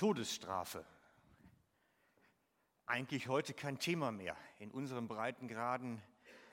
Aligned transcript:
Todesstrafe. 0.00 0.82
Eigentlich 2.86 3.28
heute 3.28 3.52
kein 3.52 3.78
Thema 3.78 4.10
mehr. 4.10 4.34
In 4.58 4.70
unseren 4.70 5.08
Breitengraden 5.08 6.00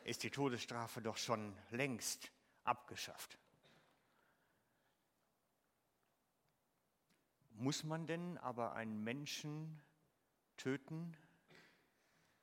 ist 0.04 0.24
die 0.24 0.32
Todesstrafe 0.32 1.02
doch 1.02 1.16
schon 1.16 1.58
längst 1.70 2.30
abgeschafft. 2.66 3.40
Muss 7.52 7.86
man 7.86 8.06
denn 8.06 8.38
aber 8.40 8.74
einen 8.74 9.02
Menschen 9.06 9.82
töten, 10.58 11.16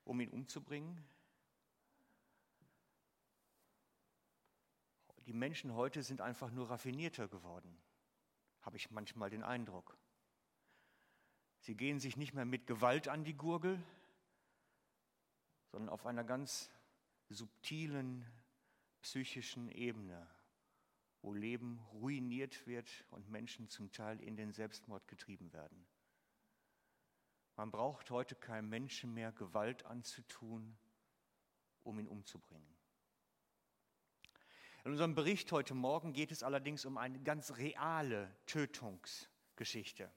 um 0.05 0.19
ihn 0.21 0.31
umzubringen? 0.31 1.07
Die 5.27 5.35
Menschen 5.35 5.75
heute 5.75 6.03
sind 6.03 6.23
einfach 6.23 6.51
nur 6.51 6.71
raffinierter 6.71 7.29
geworden, 7.29 7.77
habe 8.63 8.79
ich 8.79 8.91
manchmal 8.91 9.29
den 9.29 9.43
Eindruck. 9.43 9.99
Sie 11.65 11.75
gehen 11.75 11.99
sich 11.99 12.19
nicht 12.19 12.35
mehr 12.35 12.45
mit 12.45 12.67
Gewalt 12.67 13.09
an 13.09 13.25
die 13.25 13.33
Gurgel, 13.33 13.83
sondern 15.71 15.89
auf 15.89 16.05
einer 16.05 16.23
ganz 16.23 16.71
subtilen 17.31 18.31
psychischen 19.01 19.71
Ebene, 19.71 20.29
wo 21.23 21.33
Leben 21.33 21.79
ruiniert 21.95 22.67
wird 22.67 23.07
und 23.09 23.31
Menschen 23.31 23.71
zum 23.71 23.91
Teil 23.93 24.21
in 24.21 24.37
den 24.37 24.53
Selbstmord 24.53 25.09
getrieben 25.09 25.55
werden. 25.55 25.87
Man 27.57 27.71
braucht 27.71 28.11
heute 28.11 28.35
keinem 28.35 28.69
Menschen 28.69 29.15
mehr 29.15 29.33
Gewalt 29.33 29.87
anzutun, 29.87 30.77
um 31.83 31.99
ihn 31.99 32.09
umzubringen. 32.09 32.77
In 34.85 34.91
unserem 34.91 35.15
Bericht 35.15 35.51
heute 35.51 35.73
Morgen 35.73 36.13
geht 36.13 36.31
es 36.31 36.43
allerdings 36.43 36.85
um 36.85 36.99
eine 36.99 37.21
ganz 37.21 37.57
reale 37.57 38.37
Tötungsgeschichte. 38.45 40.13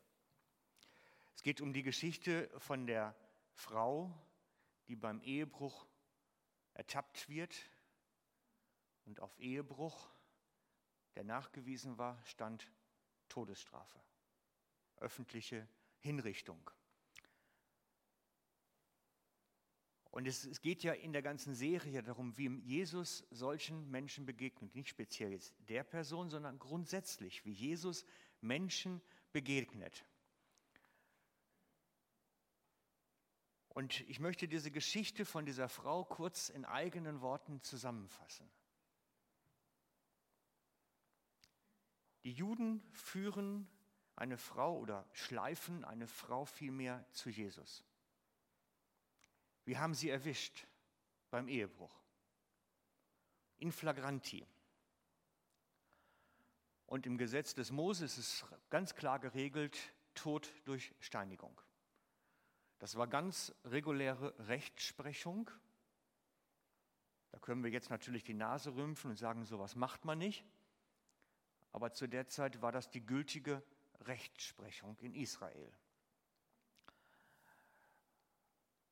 Es 1.37 1.43
geht 1.43 1.61
um 1.61 1.71
die 1.71 1.83
Geschichte 1.83 2.49
von 2.57 2.87
der 2.87 3.15
Frau, 3.53 4.11
die 4.87 4.95
beim 4.95 5.21
Ehebruch 5.21 5.85
ertappt 6.73 7.29
wird 7.29 7.55
und 9.05 9.19
auf 9.19 9.37
Ehebruch, 9.37 10.09
der 11.13 11.23
nachgewiesen 11.23 11.99
war, 11.99 12.19
stand 12.25 12.67
Todesstrafe, 13.29 14.01
öffentliche 14.95 15.67
Hinrichtung. 15.99 16.71
Und 20.09 20.25
es, 20.25 20.43
es, 20.43 20.59
geht 20.59 20.81
ja 20.81 20.93
in 20.93 21.13
der 21.13 21.21
ganzen 21.21 21.53
Serie 21.53 22.01
darum, 22.01 22.35
wie 22.39 22.49
Jesus 22.61 23.27
solchen 23.29 23.91
Menschen 23.91 24.25
begegnet. 24.25 24.73
Nicht 24.73 24.89
speziell 24.89 25.33
jetzt 25.33 25.53
der 25.69 25.83
Person, 25.83 26.31
sondern 26.31 26.57
grundsätzlich, 26.57 27.45
wie 27.45 27.51
Jesus 27.51 28.05
Menschen 28.41 29.03
begegnet. 29.31 30.03
Und 33.77 34.01
ich 34.09 34.19
möchte 34.19 34.47
diese 34.47 34.71
Geschichte 34.71 35.23
von 35.23 35.45
dieser 35.45 35.69
Frau 35.69 36.03
kurz 36.03 36.49
in 36.49 36.65
eigenen 36.65 37.21
Worten 37.21 37.61
zusammenfassen. 37.61 38.49
Die 42.23 42.31
Juden 42.31 42.81
führen 42.91 43.69
eine 44.15 44.39
Frau 44.39 44.79
oder 44.79 45.07
schleifen 45.13 45.85
eine 45.85 46.07
Frau 46.07 46.45
vielmehr 46.45 47.05
zu 47.11 47.29
Jesus. 47.29 47.85
Wir 49.63 49.79
haben 49.79 49.93
sie 49.93 50.09
erwischt 50.09 50.65
beim 51.29 51.47
Ehebruch. 51.47 52.01
In 53.59 53.71
flagranti. 53.71 54.47
Und 56.87 57.05
im 57.05 57.19
Gesetz 57.19 57.53
des 57.53 57.69
Moses 57.69 58.17
ist 58.17 58.43
ganz 58.71 58.95
klar 58.95 59.19
geregelt, 59.19 59.77
Tod 60.15 60.51
durch 60.65 60.95
Steinigung. 60.99 61.61
Das 62.79 62.95
war 62.95 63.07
ganz 63.07 63.53
reguläre 63.65 64.33
Rechtsprechung. 64.47 65.49
Da 67.31 67.39
können 67.39 67.63
wir 67.63 67.71
jetzt 67.71 67.89
natürlich 67.89 68.23
die 68.23 68.33
Nase 68.33 68.75
rümpfen 68.75 69.11
und 69.11 69.17
sagen, 69.17 69.45
sowas 69.45 69.75
macht 69.75 70.05
man 70.05 70.17
nicht. 70.17 70.45
Aber 71.71 71.91
zu 71.93 72.07
der 72.07 72.27
Zeit 72.27 72.61
war 72.61 72.71
das 72.71 72.89
die 72.89 73.05
gültige 73.05 73.61
Rechtsprechung 74.01 74.97
in 74.99 75.13
Israel. 75.13 75.71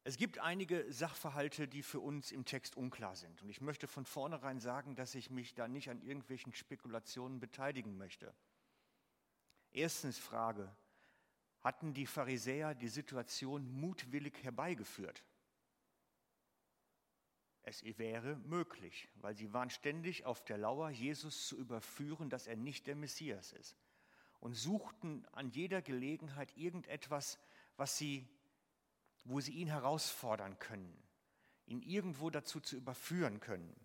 Es 0.08 0.18
gibt 0.18 0.38
einige 0.38 0.92
Sachverhalte, 0.94 1.68
die 1.68 1.82
für 1.82 2.00
uns 2.00 2.32
im 2.32 2.46
Text 2.46 2.78
unklar 2.78 3.16
sind. 3.16 3.42
Und 3.42 3.50
ich 3.50 3.60
möchte 3.60 3.88
von 3.88 4.06
vornherein 4.06 4.60
sagen, 4.60 4.96
dass 4.96 5.16
ich 5.16 5.32
mich 5.32 5.56
da 5.56 5.68
nicht 5.68 5.90
an 5.90 6.00
irgendwelchen 6.00 6.54
Spekulationen 6.54 7.40
beteiligen 7.40 7.98
möchte. 7.98 8.32
Erstens 9.72 10.20
Frage, 10.20 10.72
hatten 11.66 11.96
die 11.96 12.06
Pharisäer 12.06 12.76
die 12.76 12.88
Situation 12.88 13.68
mutwillig 13.82 14.36
herbeigeführt. 14.44 15.24
Es 17.64 17.84
wäre 17.98 18.36
möglich, 18.36 19.10
weil 19.16 19.36
sie 19.36 19.52
waren 19.52 19.72
ständig 19.72 20.26
auf 20.26 20.46
der 20.46 20.60
Lauer, 20.60 20.92
Jesus 20.92 21.48
zu 21.48 21.58
überführen, 21.58 22.30
dass 22.30 22.46
er 22.46 22.56
nicht 22.56 22.86
der 22.86 22.96
Messias 22.96 23.52
ist. 23.54 23.76
Und 24.40 24.54
suchten 24.54 25.26
an 25.32 25.50
jeder 25.50 25.82
Gelegenheit 25.82 26.56
irgendetwas, 26.56 27.40
was 27.78 27.98
sie, 27.98 28.28
wo 29.24 29.40
sie 29.40 29.54
ihn 29.54 29.68
herausfordern 29.68 30.60
können, 30.60 30.96
ihn 31.66 31.82
irgendwo 31.82 32.30
dazu 32.30 32.60
zu 32.60 32.76
überführen 32.76 33.40
können. 33.40 33.76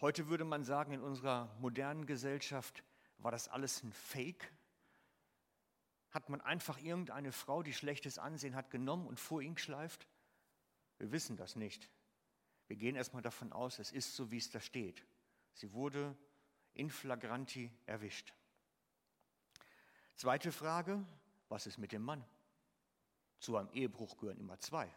Heute 0.00 0.28
würde 0.28 0.44
man 0.44 0.62
sagen, 0.62 0.92
in 0.92 1.02
unserer 1.02 1.52
modernen 1.58 2.06
Gesellschaft 2.06 2.84
war 3.18 3.32
das 3.32 3.48
alles 3.48 3.82
ein 3.82 3.92
Fake, 3.92 4.52
hat 6.10 6.28
man 6.28 6.40
einfach 6.40 6.78
irgendeine 6.78 7.32
Frau, 7.32 7.62
die 7.62 7.74
schlechtes 7.74 8.18
Ansehen 8.18 8.54
hat, 8.54 8.70
genommen 8.70 9.06
und 9.06 9.20
vor 9.20 9.42
ihn 9.42 9.54
geschleift? 9.54 10.08
Wir 10.98 11.12
wissen 11.12 11.36
das 11.36 11.56
nicht. 11.56 11.88
Wir 12.66 12.76
gehen 12.76 12.96
erstmal 12.96 13.22
davon 13.22 13.52
aus, 13.52 13.78
es 13.78 13.92
ist 13.92 14.14
so, 14.14 14.30
wie 14.30 14.38
es 14.38 14.50
da 14.50 14.60
steht. 14.60 15.04
Sie 15.54 15.72
wurde 15.72 16.16
in 16.74 16.90
flagranti 16.90 17.70
erwischt. 17.86 18.34
Zweite 20.16 20.52
Frage, 20.52 21.04
was 21.48 21.66
ist 21.66 21.78
mit 21.78 21.92
dem 21.92 22.02
Mann? 22.02 22.24
Zu 23.40 23.56
einem 23.56 23.70
Ehebruch 23.70 24.16
gehören 24.18 24.38
immer 24.38 24.58
zwei. 24.58 24.92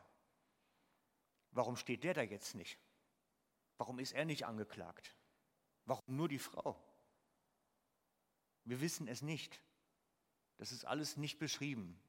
Warum 1.52 1.76
steht 1.76 2.04
der 2.04 2.14
da 2.14 2.22
jetzt 2.22 2.56
nicht? 2.56 2.78
Warum 3.78 4.00
ist 4.00 4.14
er 4.14 4.26
nicht 4.26 4.46
angeklagt? 4.46 5.16
Warum 5.86 6.16
nur 6.16 6.28
die 6.28 6.40
Frau? 6.40 6.80
Wir 8.64 8.82
wissen 8.82 9.08
es 9.08 9.22
nicht. 9.22 9.62
Das 10.62 10.72
ist 10.72 10.86
alles 10.86 11.18
nicht 11.18 11.40
beschrieben. 11.40 12.00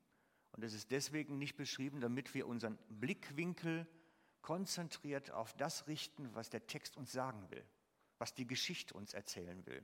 Und 0.51 0.63
es 0.63 0.75
ist 0.75 0.91
deswegen 0.91 1.39
nicht 1.39 1.57
beschrieben, 1.57 2.03
damit 2.03 2.35
wir 2.35 2.47
unseren 2.47 2.77
Blickwinkel 2.91 3.87
konzentriert 4.43 5.31
auf 5.31 5.55
das 5.55 5.87
richten, 5.87 6.35
was 6.35 6.51
der 6.51 6.67
Text 6.67 6.99
uns 6.99 7.13
sagen 7.13 7.51
will, 7.51 7.65
was 8.19 8.35
die 8.35 8.47
Geschichte 8.47 8.93
uns 8.93 9.15
erzählen 9.15 9.65
will. 9.65 9.83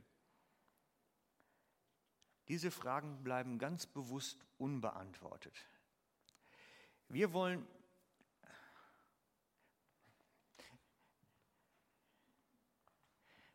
Diese 2.49 2.71
Fragen 2.71 3.25
bleiben 3.25 3.59
ganz 3.59 3.87
bewusst 3.87 4.45
unbeantwortet. 4.59 5.55
Wir 7.09 7.33
wollen 7.33 7.67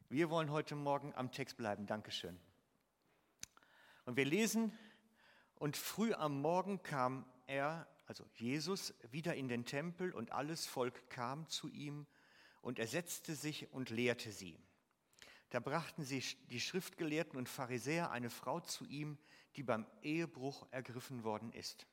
Wir 0.10 0.32
wollen 0.32 0.50
heute 0.50 0.74
Morgen 0.74 1.14
am 1.14 1.32
Text 1.32 1.56
bleiben. 1.58 1.86
Dankeschön. 1.86 2.40
Und 4.06 4.18
wir 4.18 4.26
lesen 4.26 4.76
und 5.64 5.78
früh 5.78 6.14
am 6.14 6.42
Morgen 6.42 6.84
kam 6.84 7.26
er, 7.48 7.88
also 8.06 8.26
Jesus, 8.34 8.94
wieder 9.12 9.34
in 9.36 9.48
den 9.48 9.64
Tempel 9.64 10.12
und 10.12 10.34
alles 10.34 10.66
Volk 10.66 11.10
kam 11.10 11.48
zu 11.48 11.70
ihm 11.70 12.06
und 12.62 12.80
er 12.80 12.88
setzte 12.88 13.34
sich 13.34 13.72
und 13.72 13.90
lehrte 13.90 14.34
sie. 14.34 14.60
Da 15.52 15.62
brachten 15.62 16.04
sie 16.04 16.22
die 16.50 16.60
Schriftgelehrten 16.60 17.38
und 17.38 17.48
Pharisäer 17.48 18.12
eine 18.12 18.30
Frau 18.30 18.60
zu 18.60 18.84
ihm, 18.84 19.18
die 19.56 19.64
beim 19.64 19.86
Ehebruch 20.02 20.68
ergriffen 20.72 21.24
worden 21.24 21.54
ist. 21.54 21.88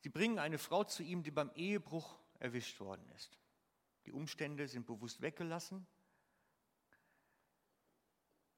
Sie 0.00 0.10
bringen 0.10 0.38
eine 0.38 0.58
Frau 0.58 0.84
zu 0.84 1.02
ihm, 1.02 1.22
die 1.22 1.30
beim 1.30 1.50
Ehebruch 1.54 2.18
erwischt 2.38 2.80
worden 2.80 3.08
ist. 3.16 3.38
Die 4.04 4.12
Umstände 4.12 4.68
sind 4.68 4.84
bewusst 4.84 5.22
weggelassen 5.22 5.86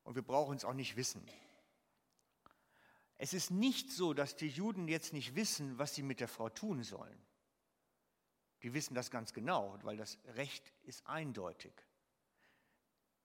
und 0.03 0.17
wir 0.17 0.23
brauchen 0.23 0.57
es 0.57 0.65
auch 0.65 0.75
nicht 0.75 0.97
wissen. 0.97 1.25
Es 3.23 3.35
ist 3.35 3.53
nicht 3.53 3.93
so, 3.93 4.15
dass 4.15 4.35
die 4.35 4.49
Juden 4.49 4.89
jetzt 4.89 5.13
nicht 5.13 5.37
wissen, 5.37 5.79
was 5.79 5.95
sie 5.95 6.03
mit 6.03 6.19
der 6.19 6.27
Frau 6.27 6.49
tun 6.49 6.83
sollen. 6.83 7.25
Die 8.65 8.75
wissen 8.75 8.95
das 8.97 9.13
ganz 9.13 9.33
genau, 9.33 9.79
weil 9.85 9.97
das 9.97 10.19
Recht 10.35 10.73
ist 10.83 11.07
eindeutig. 11.07 11.73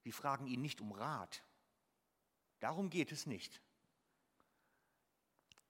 Die 0.05 0.11
fragen 0.11 0.45
ihn 0.45 0.61
nicht 0.61 0.81
um 0.81 0.91
Rat. 0.91 1.43
Darum 2.59 2.91
geht 2.91 3.11
es 3.11 3.25
nicht. 3.25 3.59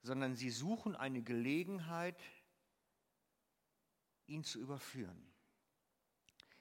Sondern 0.01 0.35
sie 0.35 0.49
suchen 0.49 0.97
eine 0.97 1.21
Gelegenheit, 1.21 2.21
ihn 4.25 4.43
zu 4.43 4.59
überführen. 4.59 5.25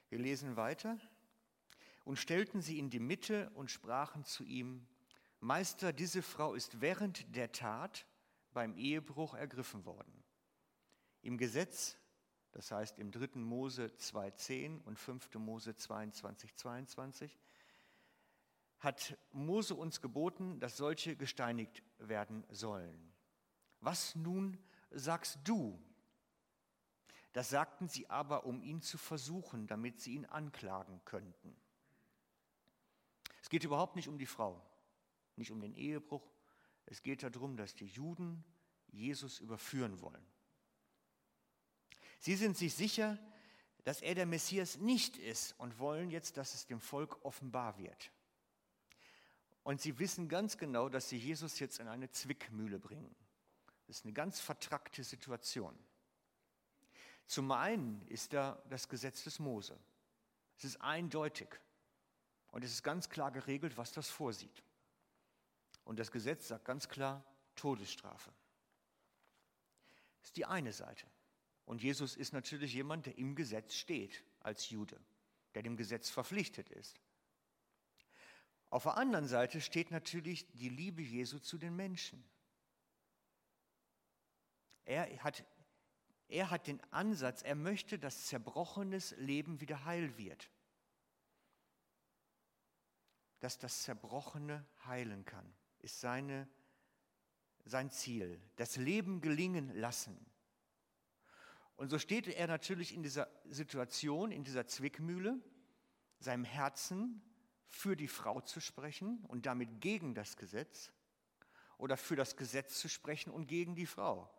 Wir 0.07 0.19
lesen 0.19 0.55
weiter. 0.55 0.97
Und 2.05 2.15
stellten 2.15 2.61
sie 2.61 2.79
in 2.79 2.89
die 2.89 3.01
Mitte 3.01 3.49
und 3.55 3.71
sprachen 3.71 4.23
zu 4.23 4.45
ihm, 4.45 4.87
Meister, 5.39 5.93
diese 5.93 6.21
Frau 6.21 6.53
ist 6.53 6.81
während 6.81 7.35
der 7.35 7.51
Tat 7.51 8.05
beim 8.53 8.75
Ehebruch 8.75 9.35
ergriffen 9.35 9.85
worden. 9.85 10.23
Im 11.21 11.37
Gesetz, 11.37 11.97
das 12.51 12.71
heißt 12.71 12.97
im 12.97 13.11
3. 13.11 13.39
Mose 13.39 13.87
2.10 13.97 14.81
und 14.83 14.97
5. 14.97 15.35
Mose 15.35 15.75
22, 15.75 16.55
22, 16.55 17.37
hat 18.79 19.17
Mose 19.31 19.75
uns 19.75 20.01
geboten, 20.01 20.59
dass 20.59 20.77
solche 20.77 21.15
gesteinigt 21.15 21.83
werden 21.99 22.45
sollen. 22.49 23.13
Was 23.79 24.15
nun 24.15 24.57
sagst 24.91 25.39
du? 25.43 25.79
Das 27.33 27.49
sagten 27.49 27.87
sie 27.87 28.09
aber, 28.09 28.45
um 28.45 28.63
ihn 28.63 28.81
zu 28.81 28.97
versuchen, 28.97 29.67
damit 29.67 29.99
sie 29.99 30.13
ihn 30.13 30.25
anklagen 30.25 31.01
könnten. 31.05 31.55
Es 33.41 33.49
geht 33.49 33.63
überhaupt 33.63 33.95
nicht 33.95 34.07
um 34.07 34.17
die 34.17 34.25
Frau, 34.25 34.61
nicht 35.37 35.51
um 35.51 35.61
den 35.61 35.73
Ehebruch. 35.73 36.31
Es 36.85 37.01
geht 37.03 37.23
darum, 37.23 37.57
dass 37.57 37.75
die 37.75 37.87
Juden 37.87 38.43
Jesus 38.87 39.39
überführen 39.39 40.01
wollen. 40.01 40.25
Sie 42.19 42.35
sind 42.35 42.57
sich 42.57 42.73
sicher, 42.73 43.19
dass 43.83 44.01
er 44.01 44.15
der 44.15 44.25
Messias 44.25 44.77
nicht 44.77 45.17
ist 45.17 45.57
und 45.59 45.79
wollen 45.79 46.09
jetzt, 46.09 46.37
dass 46.37 46.53
es 46.53 46.65
dem 46.65 46.79
Volk 46.79 47.23
offenbar 47.23 47.77
wird. 47.77 48.11
Und 49.63 49.81
sie 49.81 49.99
wissen 49.99 50.29
ganz 50.29 50.57
genau, 50.57 50.89
dass 50.89 51.09
sie 51.09 51.17
Jesus 51.17 51.59
jetzt 51.59 51.79
in 51.79 51.87
eine 51.87 52.09
Zwickmühle 52.09 52.79
bringen. 52.79 53.13
Das 53.85 53.97
ist 53.97 54.05
eine 54.05 54.13
ganz 54.13 54.39
vertrackte 54.39 55.03
Situation. 55.03 55.77
Zum 57.25 57.51
einen 57.51 58.05
ist 58.07 58.33
da 58.33 58.61
das 58.69 58.87
Gesetz 58.87 59.23
des 59.23 59.39
Mose. 59.39 59.77
Es 60.57 60.63
ist 60.63 60.81
eindeutig 60.81 61.49
und 62.51 62.63
es 62.63 62.71
ist 62.71 62.83
ganz 62.83 63.09
klar 63.09 63.31
geregelt, 63.31 63.77
was 63.77 63.91
das 63.91 64.09
vorsieht. 64.09 64.63
Und 65.87 65.99
das 65.99 66.11
Gesetz 66.11 66.49
sagt 66.49 66.65
ganz 66.65 66.89
klar 66.89 67.23
Todesstrafe. 67.55 68.29
Das 70.19 70.27
ist 70.27 70.35
die 70.35 70.45
eine 70.45 70.73
Seite. 70.73 71.07
Und 71.63 71.81
Jesus 71.81 72.17
ist 72.17 72.33
natürlich 72.33 72.73
jemand, 72.73 73.05
der 73.05 73.17
im 73.17 73.35
Gesetz 73.35 73.73
steht 73.73 74.25
als 74.41 74.69
Jude, 74.69 74.99
der 75.55 75.63
dem 75.63 75.77
Gesetz 75.77 76.09
verpflichtet 76.09 76.67
ist. 76.67 76.99
Auf 78.69 78.83
der 78.83 78.97
anderen 78.97 79.27
Seite 79.27 79.61
steht 79.61 79.89
natürlich 79.89 80.51
die 80.51 80.67
Liebe 80.67 81.01
Jesu 81.01 81.39
zu 81.39 81.57
den 81.57 81.73
Menschen. 81.77 82.21
Er 84.83 85.23
hat, 85.23 85.45
er 86.27 86.49
hat 86.49 86.67
den 86.67 86.83
Ansatz, 86.91 87.43
er 87.43 87.55
möchte, 87.55 87.97
dass 87.97 88.25
zerbrochenes 88.25 89.11
Leben 89.11 89.61
wieder 89.61 89.85
heil 89.85 90.17
wird. 90.17 90.49
Dass 93.39 93.57
das 93.57 93.83
Zerbrochene 93.83 94.65
heilen 94.83 95.23
kann, 95.23 95.55
ist 95.87 96.01
seine, 96.01 96.49
sein 97.63 97.89
Ziel. 97.89 98.41
Das 98.57 98.75
Leben 98.75 99.21
gelingen 99.21 99.73
lassen. 99.73 100.19
Und 101.77 101.87
so 101.87 101.97
steht 101.97 102.27
er 102.27 102.47
natürlich 102.47 102.93
in 102.93 103.03
dieser 103.03 103.29
Situation, 103.45 104.31
in 104.31 104.43
dieser 104.43 104.67
Zwickmühle, 104.67 105.39
seinem 106.19 106.43
Herzen 106.43 107.21
für 107.67 107.95
die 107.95 108.09
Frau 108.09 108.41
zu 108.41 108.59
sprechen 108.59 109.23
und 109.29 109.45
damit 109.45 109.79
gegen 109.79 110.13
das 110.13 110.35
Gesetz 110.35 110.91
oder 111.77 111.95
für 111.95 112.17
das 112.17 112.35
Gesetz 112.35 112.79
zu 112.79 112.89
sprechen 112.89 113.31
und 113.31 113.47
gegen 113.47 113.75
die 113.75 113.85
Frau. 113.85 114.29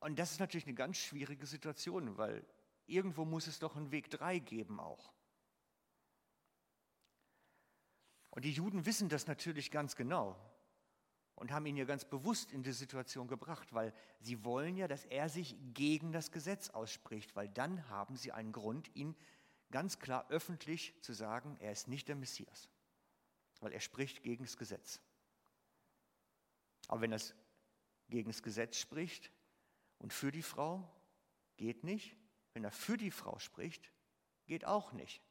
Und 0.00 0.18
das 0.18 0.32
ist 0.32 0.40
natürlich 0.40 0.66
eine 0.66 0.74
ganz 0.74 0.98
schwierige 0.98 1.46
Situation, 1.46 2.18
weil 2.18 2.44
irgendwo 2.84 3.24
muss 3.24 3.46
es 3.46 3.58
doch 3.58 3.74
einen 3.74 3.90
Weg 3.90 4.10
3 4.10 4.38
geben 4.38 4.80
auch. 4.80 5.15
Und 8.36 8.44
die 8.44 8.52
Juden 8.52 8.84
wissen 8.84 9.08
das 9.08 9.26
natürlich 9.26 9.70
ganz 9.70 9.96
genau 9.96 10.36
und 11.36 11.52
haben 11.52 11.64
ihn 11.64 11.78
ja 11.78 11.86
ganz 11.86 12.04
bewusst 12.04 12.52
in 12.52 12.62
die 12.62 12.72
Situation 12.72 13.28
gebracht, 13.28 13.72
weil 13.72 13.94
sie 14.20 14.44
wollen 14.44 14.76
ja, 14.76 14.86
dass 14.86 15.06
er 15.06 15.30
sich 15.30 15.56
gegen 15.72 16.12
das 16.12 16.30
Gesetz 16.30 16.68
ausspricht, 16.68 17.34
weil 17.34 17.48
dann 17.48 17.88
haben 17.88 18.14
sie 18.14 18.32
einen 18.32 18.52
Grund, 18.52 18.94
ihn 18.94 19.16
ganz 19.70 19.98
klar 19.98 20.26
öffentlich 20.28 20.92
zu 21.00 21.14
sagen, 21.14 21.56
er 21.60 21.72
ist 21.72 21.88
nicht 21.88 22.08
der 22.08 22.14
Messias, 22.14 22.68
weil 23.60 23.72
er 23.72 23.80
spricht 23.80 24.22
gegen 24.22 24.44
das 24.44 24.58
Gesetz. 24.58 25.00
Aber 26.88 27.00
wenn 27.00 27.12
er 27.12 27.22
gegen 28.10 28.28
das 28.28 28.42
Gesetz 28.42 28.76
spricht 28.76 29.32
und 29.98 30.12
für 30.12 30.30
die 30.30 30.42
Frau, 30.42 30.86
geht 31.56 31.84
nicht. 31.84 32.14
Wenn 32.52 32.64
er 32.64 32.70
für 32.70 32.98
die 32.98 33.10
Frau 33.10 33.38
spricht, 33.38 33.90
geht 34.46 34.66
auch 34.66 34.92
nicht. 34.92 35.22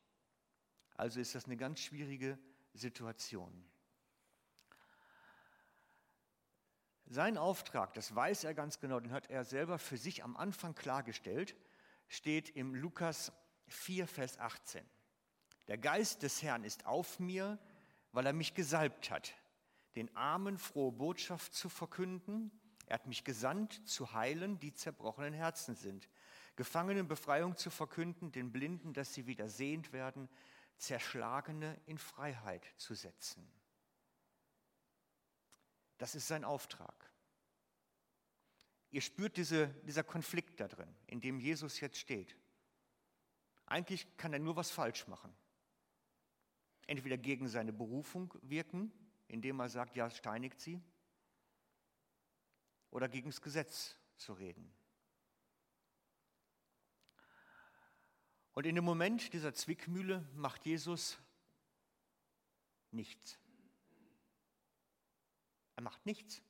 Also 0.96 1.20
ist 1.20 1.36
das 1.36 1.46
eine 1.46 1.56
ganz 1.56 1.82
schwierige 1.82 2.30
Situation. 2.30 2.55
Sein 7.08 7.38
Auftrag, 7.38 7.94
das 7.94 8.14
weiß 8.16 8.44
er 8.44 8.54
ganz 8.54 8.80
genau, 8.80 9.00
den 9.00 9.12
hat 9.12 9.30
er 9.30 9.44
selber 9.44 9.78
für 9.78 9.98
sich 9.98 10.24
am 10.24 10.36
Anfang 10.36 10.74
klargestellt, 10.74 11.56
steht 12.08 12.50
im 12.50 12.74
Lukas 12.74 13.32
4, 13.68 14.08
Vers 14.08 14.40
18. 14.40 14.84
Der 15.68 15.78
Geist 15.78 16.24
des 16.24 16.42
Herrn 16.42 16.64
ist 16.64 16.86
auf 16.86 17.20
mir, 17.20 17.60
weil 18.12 18.26
er 18.26 18.34
mich 18.34 18.54
gesalbt 18.54 19.12
hat, 19.12 19.36
den 19.96 20.16
Armen 20.16 20.58
frohe 20.58 20.92
Botschaft 20.92 21.54
zu 21.54 21.70
verkünden. 21.70 22.52
Er 22.88 22.96
hat 22.96 23.08
mich 23.08 23.24
gesandt, 23.24 23.88
zu 23.88 24.14
heilen, 24.14 24.60
die 24.60 24.74
zerbrochenen 24.74 25.34
Herzen 25.34 25.76
sind, 25.76 26.10
Gefangenen 26.56 27.08
Befreiung 27.08 27.58
zu 27.58 27.70
verkünden, 27.70 28.32
den 28.32 28.52
Blinden, 28.52 28.94
dass 28.94 29.14
sie 29.14 29.28
wieder 29.28 29.50
sehend 29.50 29.92
werden, 29.92 30.30
Zerschlagene 30.78 31.80
in 31.86 31.98
Freiheit 31.98 32.66
zu 32.78 32.94
setzen. 32.94 33.50
Das 35.98 36.16
ist 36.16 36.28
sein 36.28 36.44
Auftrag. 36.44 37.10
Ihr 38.92 39.02
spürt 39.02 39.38
diese, 39.38 39.68
dieser 39.84 40.04
Konflikt 40.04 40.60
da 40.60 40.68
drin, 40.68 40.94
in 41.08 41.22
dem 41.22 41.40
Jesus 41.40 41.80
jetzt 41.80 41.98
steht. 41.98 42.36
Eigentlich 43.66 44.16
kann 44.18 44.34
er 44.34 44.40
nur 44.40 44.56
was 44.56 44.72
falsch 44.72 45.08
machen. 45.08 45.36
Entweder 46.88 47.18
gegen 47.18 47.48
seine 47.48 47.74
Berufung 47.74 48.34
wirken, 48.42 48.92
indem 49.28 49.60
er 49.60 49.70
sagt, 49.70 49.96
ja, 49.96 50.10
steinigt 50.10 50.62
sie, 50.62 50.82
oder 52.92 53.10
gegen 53.10 53.30
das 53.30 53.42
Gesetz 53.42 53.98
zu 54.16 54.34
reden. 54.34 54.72
Und 58.56 58.66
in 58.66 58.76
dem 58.76 58.86
Moment 58.86 59.34
dieser 59.34 59.54
Zwickmühle 59.54 60.26
macht 60.34 60.66
Jesus 60.66 61.20
nichts. 62.92 63.38
Er 65.76 65.84
macht 65.84 66.06
nichts. 66.06 66.42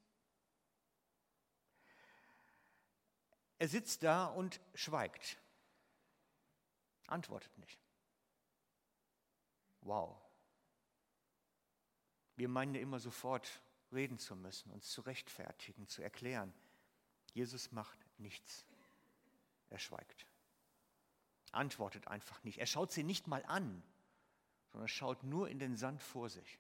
Er 3.57 3.67
sitzt 3.67 4.03
da 4.03 4.27
und 4.27 4.62
schweigt. 4.75 5.39
Antwortet 7.07 7.57
nicht. 7.57 7.79
Wow. 9.81 10.15
Wir 12.35 12.50
meinen 12.50 12.75
ja 12.75 12.81
immer 12.81 13.00
sofort 13.00 13.62
reden 13.91 14.19
zu 14.19 14.35
müssen, 14.35 14.71
uns 14.71 14.91
zu 14.91 15.01
rechtfertigen, 15.01 15.88
zu 15.88 16.03
erklären. 16.03 16.53
Jesus 17.33 17.71
macht 17.71 17.97
nichts. 18.19 18.63
Er 19.71 19.79
schweigt. 19.79 20.27
Antwortet 21.55 22.07
einfach 22.07 22.43
nicht. 22.43 22.59
Er 22.59 22.65
schaut 22.65 22.91
sie 22.91 23.03
nicht 23.03 23.27
mal 23.27 23.43
an, 23.45 23.83
sondern 24.71 24.88
schaut 24.88 25.24
nur 25.24 25.50
in 25.50 25.59
den 25.59 25.75
Sand 25.75 26.01
vor 26.01 26.29
sich. 26.29 26.59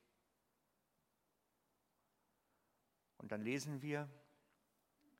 Und 3.17 3.31
dann 3.31 3.41
lesen 3.41 3.81
wir, 3.81 4.09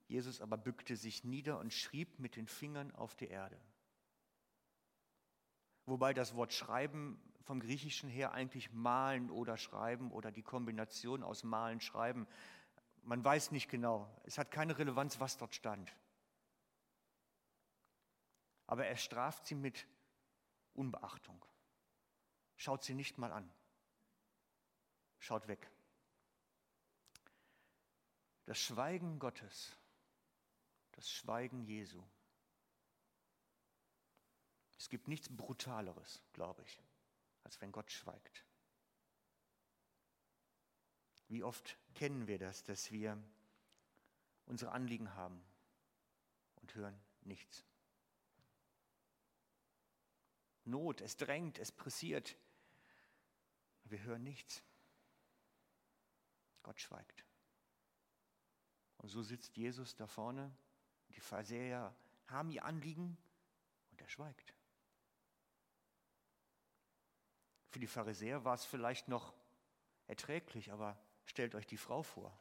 Jesus 0.07 0.41
aber 0.41 0.57
bückte 0.57 0.95
sich 0.95 1.23
nieder 1.23 1.59
und 1.59 1.73
schrieb 1.73 2.19
mit 2.19 2.35
den 2.35 2.47
Fingern 2.47 2.93
auf 2.93 3.15
die 3.15 3.27
Erde. 3.27 3.59
Wobei 5.85 6.13
das 6.13 6.35
Wort 6.35 6.53
schreiben 6.53 7.19
vom 7.41 7.59
Griechischen 7.59 8.09
her 8.09 8.33
eigentlich 8.33 8.71
malen 8.71 9.29
oder 9.29 9.57
schreiben 9.57 10.11
oder 10.11 10.31
die 10.31 10.41
Kombination 10.41 11.23
aus 11.23 11.43
malen, 11.43 11.79
schreiben, 11.79 12.27
man 13.03 13.23
weiß 13.23 13.51
nicht 13.51 13.69
genau. 13.69 14.09
Es 14.23 14.37
hat 14.37 14.49
keine 14.49 14.77
Relevanz, 14.77 15.19
was 15.19 15.37
dort 15.37 15.53
stand. 15.53 15.95
Aber 18.67 18.85
er 18.85 18.97
straft 18.97 19.45
sie 19.45 19.55
mit 19.55 19.87
Unbeachtung. 20.73 21.43
Schaut 22.55 22.83
sie 22.83 22.93
nicht 22.93 23.17
mal 23.17 23.31
an. 23.31 23.51
Schaut 25.19 25.47
weg. 25.47 25.69
Das 28.45 28.59
Schweigen 28.59 29.19
Gottes, 29.19 29.77
das 30.91 31.09
Schweigen 31.09 31.63
Jesu 31.63 32.03
es 34.85 34.89
gibt 34.89 35.07
nichts 35.07 35.35
Brutaleres, 35.35 36.21
glaube 36.33 36.61
ich, 36.61 36.79
als 37.43 37.59
wenn 37.59 37.71
Gott 37.71 37.91
schweigt. 37.91 38.45
Wie 41.27 41.43
oft 41.43 41.77
kennen 41.95 42.27
wir 42.27 42.37
das, 42.37 42.63
dass 42.63 42.91
wir 42.91 43.17
unsere 44.45 44.71
Anliegen 44.73 45.15
haben 45.15 45.43
und 46.57 46.75
hören 46.75 46.95
nichts. 47.21 47.65
Not, 50.65 51.01
es 51.01 51.15
drängt, 51.15 51.59
es 51.59 51.71
pressiert. 51.71 52.35
Wir 53.83 54.01
hören 54.01 54.23
nichts. 54.23 54.63
Gott 56.63 56.81
schweigt. 56.81 57.23
Und 58.97 59.09
so 59.09 59.21
sitzt 59.21 59.55
Jesus 59.55 59.95
da 59.95 60.07
vorne. 60.07 60.51
Die 61.09 61.19
Pharisäer 61.19 61.95
haben 62.27 62.49
ihr 62.49 62.65
Anliegen 62.65 63.17
und 63.91 64.01
er 64.01 64.09
schweigt. 64.09 64.55
Für 67.69 67.79
die 67.79 67.87
Pharisäer 67.87 68.43
war 68.43 68.55
es 68.55 68.65
vielleicht 68.65 69.07
noch 69.07 69.35
erträglich, 70.07 70.71
aber 70.71 70.99
stellt 71.25 71.53
euch 71.53 71.67
die 71.67 71.77
Frau 71.77 72.01
vor. 72.01 72.35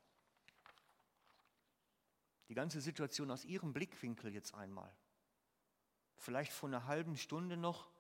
Die 2.49 2.55
ganze 2.55 2.81
Situation 2.81 3.31
aus 3.31 3.45
ihrem 3.45 3.73
Blickwinkel 3.73 4.33
jetzt 4.33 4.55
einmal. 4.55 4.95
Vielleicht 6.17 6.53
vor 6.53 6.69
einer 6.69 6.87
halben 6.87 7.17
Stunde 7.17 7.57
noch 7.57 7.91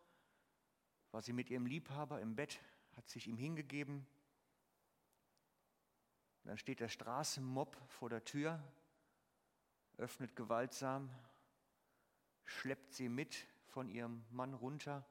war 1.14 1.22
sie 1.22 1.32
mit 1.32 1.48
ihrem 1.48 1.64
Liebhaber 1.64 2.20
im 2.20 2.34
Bett, 2.34 2.58
hat 2.96 3.08
sich 3.08 3.28
ihm 3.28 3.36
hingegeben. 3.36 4.04
Dann 6.42 6.58
steht 6.58 6.80
der 6.80 6.88
Straßenmob 6.88 7.80
vor 7.86 8.10
der 8.10 8.24
Tür, 8.24 8.60
öffnet 9.96 10.34
gewaltsam, 10.34 11.08
schleppt 12.44 12.92
sie 12.94 13.08
mit 13.08 13.46
von 13.68 13.88
ihrem 13.88 14.24
Mann 14.30 14.54
runter. 14.54 15.06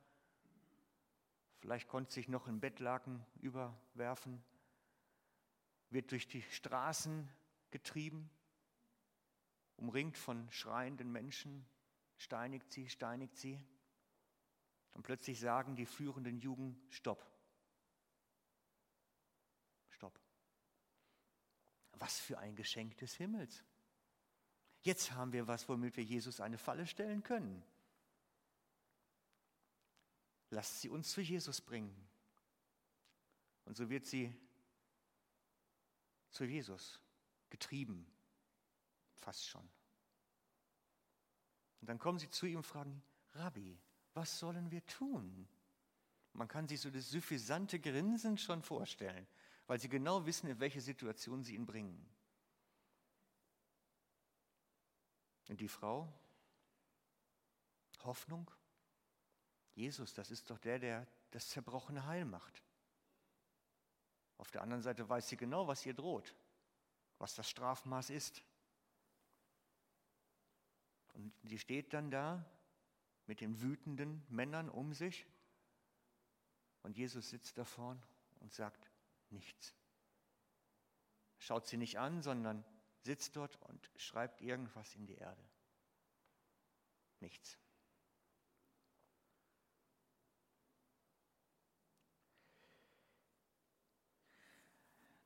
Vielleicht 1.62 1.88
konnte 1.88 2.12
sich 2.12 2.28
noch 2.28 2.50
ein 2.50 2.60
Bettlaken 2.60 3.26
überwerfen, 3.40 4.44
wird 5.90 6.12
durch 6.12 6.28
die 6.28 6.42
Straßen 6.42 7.30
getrieben 7.72 8.30
umringt 9.78 10.18
von 10.18 10.52
schreienden 10.52 11.14
Menschen, 11.14 11.66
steinigt 12.18 12.74
sie, 12.74 12.90
steinigt 12.90 13.38
sie. 13.38 13.64
Und 14.94 15.04
plötzlich 15.04 15.40
sagen 15.40 15.76
die 15.76 15.86
führenden 15.86 16.40
Jugend, 16.40 16.78
stopp. 16.90 17.26
Stopp. 19.90 20.20
Was 21.94 22.20
für 22.20 22.38
ein 22.38 22.56
Geschenk 22.56 22.98
des 22.98 23.16
Himmels. 23.16 23.64
Jetzt 24.82 25.12
haben 25.12 25.32
wir 25.32 25.48
was, 25.48 25.68
womit 25.70 25.98
wir 25.98 26.04
Jesus 26.04 26.40
eine 26.40 26.58
Falle 26.58 26.86
stellen 26.86 27.24
können. 27.24 27.64
Lasst 30.50 30.82
sie 30.82 30.90
uns 30.90 31.10
zu 31.10 31.22
Jesus 31.22 31.62
bringen. 31.62 31.96
Und 33.66 33.78
so 33.78 33.90
wird 33.90 34.06
sie 34.06 34.36
zu 36.30 36.44
Jesus 36.44 37.00
getrieben, 37.50 38.06
fast 39.16 39.48
schon. 39.48 39.68
Und 41.80 41.88
dann 41.88 42.00
kommen 42.00 42.20
sie 42.20 42.30
zu 42.30 42.46
ihm 42.46 42.58
und 42.58 42.64
fragen, 42.64 43.02
Rabbi, 43.34 43.80
was 44.14 44.40
sollen 44.40 44.72
wir 44.72 44.86
tun? 44.86 45.48
Man 46.34 46.48
kann 46.48 46.68
sich 46.68 46.82
so 46.82 46.90
das 46.90 47.10
suffisante 47.10 47.80
Grinsen 47.80 48.38
schon 48.38 48.62
vorstellen, 48.62 49.28
weil 49.68 49.80
sie 49.80 49.90
genau 49.90 50.26
wissen, 50.26 50.48
in 50.48 50.60
welche 50.60 50.82
Situation 50.82 51.44
sie 51.44 51.56
ihn 51.56 51.66
bringen. 51.66 52.10
Und 55.50 55.60
die 55.60 55.68
Frau, 55.68 56.12
Hoffnung, 58.04 58.50
Jesus, 59.76 60.14
das 60.14 60.32
ist 60.32 60.50
doch 60.50 60.58
der, 60.60 60.80
der 60.80 61.08
das 61.32 61.50
Zerbrochene 61.50 62.06
heil 62.06 62.26
macht. 62.26 62.64
Auf 64.38 64.52
der 64.52 64.62
anderen 64.62 64.84
Seite 64.84 65.08
weiß 65.08 65.30
sie 65.30 65.38
genau, 65.38 65.68
was 65.68 65.86
ihr 65.86 65.94
droht, 65.94 66.36
was 67.18 67.36
das 67.36 67.50
Strafmaß 67.50 68.10
ist. 68.10 68.44
Und 71.14 71.34
sie 71.44 71.60
steht 71.60 71.94
dann 71.94 72.12
da 72.12 72.46
mit 73.28 73.42
den 73.42 73.62
wütenden 73.62 74.26
Männern 74.30 74.70
um 74.70 74.94
sich 74.94 75.26
und 76.82 76.98
Jesus 76.98 77.30
sitzt 77.30 77.58
da 77.58 77.66
vorn 77.66 78.02
und 78.40 78.54
sagt 78.54 78.92
nichts. 79.30 79.74
Schaut 81.38 81.68
sie 81.68 81.78
nicht 81.78 82.00
an, 82.00 82.22
sondern 82.22 82.64
sitzt 83.02 83.36
dort 83.36 83.56
und 83.64 83.90
schreibt 83.98 84.42
irgendwas 84.42 84.96
in 84.96 85.06
die 85.06 85.16
Erde. 85.16 85.44
Nichts. 87.20 87.58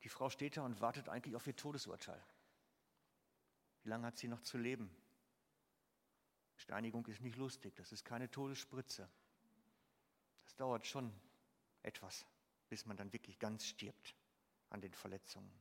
Die 0.03 0.09
Frau 0.09 0.29
steht 0.29 0.55
da 0.55 0.61
und 0.61 0.79
wartet 0.79 1.09
eigentlich 1.09 1.35
auf 1.35 1.45
ihr 1.47 1.55
Todesurteil. 1.55 2.23
Wie 3.83 3.89
lange 3.89 4.07
hat 4.07 4.17
sie 4.17 4.27
noch 4.27 4.41
zu 4.41 4.57
leben? 4.57 4.89
Steinigung 6.57 7.05
ist 7.05 7.21
nicht 7.21 7.37
lustig, 7.37 7.75
das 7.75 7.91
ist 7.91 8.03
keine 8.03 8.29
Todesspritze. 8.29 9.07
Das 10.43 10.55
dauert 10.55 10.85
schon 10.85 11.13
etwas, 11.83 12.25
bis 12.67 12.85
man 12.85 12.97
dann 12.97 13.13
wirklich 13.13 13.39
ganz 13.39 13.65
stirbt 13.65 14.15
an 14.69 14.81
den 14.81 14.93
Verletzungen. 14.93 15.51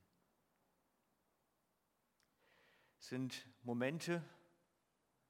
Es 2.98 3.08
sind 3.08 3.46
Momente, 3.62 4.24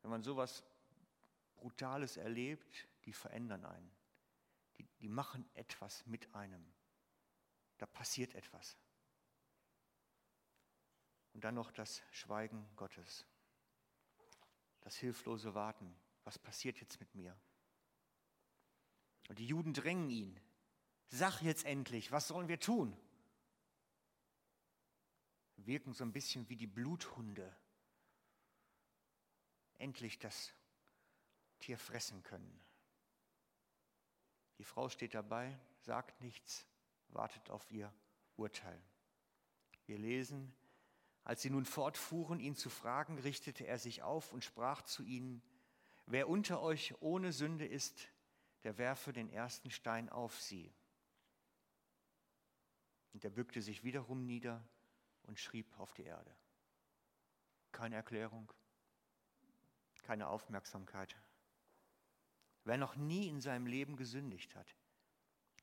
wenn 0.03 0.11
man 0.11 0.23
sowas 0.23 0.65
Brutales 1.57 2.17
erlebt, 2.17 2.89
die 3.05 3.13
verändern 3.13 3.65
einen. 3.65 3.91
Die, 4.79 4.87
die 5.01 5.09
machen 5.09 5.49
etwas 5.55 6.07
mit 6.07 6.33
einem. 6.35 6.65
Da 7.79 7.87
passiert 7.87 8.35
etwas. 8.35 8.79
Und 11.33 11.45
dann 11.45 11.55
noch 11.55 11.71
das 11.73 12.03
Schweigen 12.13 12.67
Gottes 12.77 13.27
das 14.87 14.97
hilflose 14.99 15.53
Warten. 15.57 15.93
Was 16.23 16.39
passiert 16.39 16.81
jetzt 16.81 17.01
mit 17.01 17.13
mir? 17.17 17.37
Und 19.29 19.41
die 19.41 19.47
Juden 19.49 19.75
drängen 19.75 20.09
ihn. 20.11 20.41
Sag 21.09 21.43
jetzt 21.43 21.65
endlich, 21.65 22.13
was 22.13 22.29
sollen 22.29 22.47
wir 22.47 22.61
tun? 22.61 22.97
Wirken 25.57 25.93
so 25.93 26.05
ein 26.05 26.13
bisschen 26.13 26.49
wie 26.49 26.55
die 26.55 26.69
Bluthunde. 26.69 27.53
Endlich 29.79 30.21
das 30.21 30.53
Tier 31.59 31.79
fressen 31.79 32.23
können. 32.23 32.61
Die 34.59 34.65
Frau 34.65 34.89
steht 34.89 35.15
dabei, 35.15 35.59
sagt 35.81 36.21
nichts, 36.21 36.65
wartet 37.09 37.51
auf 37.51 37.69
ihr 37.73 37.93
Urteil. 38.37 38.81
Wir 39.87 39.99
lesen, 39.99 40.55
als 41.27 41.43
sie 41.43 41.51
nun 41.51 41.65
fortfuhren, 41.65 42.39
ihn 42.39 42.55
zu 42.55 42.71
fragen, 42.71 43.19
richtete 43.19 43.67
er 43.67 43.81
sich 43.81 44.05
auf 44.05 44.33
und 44.33 44.45
sprach 44.45 44.83
zu 44.83 45.03
ihnen, 45.03 45.43
wer 46.07 46.29
unter 46.29 46.63
euch 46.63 46.95
ohne 47.03 47.33
Sünde 47.33 47.67
ist, 47.67 48.09
der 48.63 48.79
werfe 48.79 49.13
den 49.13 49.29
ersten 49.29 49.73
Stein 49.73 50.09
auf 50.09 50.41
sie. 50.41 50.73
Und 53.13 53.25
er 53.25 53.31
bückte 53.31 53.61
sich 53.61 53.83
wiederum 53.83 54.25
nieder 54.25 54.65
und 55.25 55.41
schrieb 55.41 55.77
auf 55.81 55.95
die 55.95 56.05
Erde. 56.05 56.33
Keine 57.73 57.97
Erklärung, 57.97 58.53
keine 60.05 60.29
Aufmerksamkeit. 60.29 61.17
Wer 62.63 62.79
noch 62.79 62.95
nie 62.95 63.27
in 63.27 63.41
seinem 63.41 63.67
Leben 63.67 63.97
gesündigt 63.97 64.55
hat, 64.55 64.77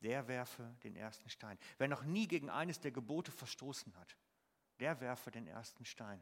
der 0.02 0.28
werfe 0.28 0.76
den 0.84 0.98
ersten 0.98 1.30
Stein. 1.30 1.58
Wer 1.78 1.88
noch 1.88 2.04
nie 2.04 2.28
gegen 2.28 2.50
eines 2.50 2.82
der 2.82 2.92
Gebote 2.92 3.32
verstoßen 3.32 3.96
hat, 3.96 4.18
der 4.80 5.00
werfe 5.00 5.32
den 5.32 5.48
ersten 5.48 5.86
Stein. 5.86 6.22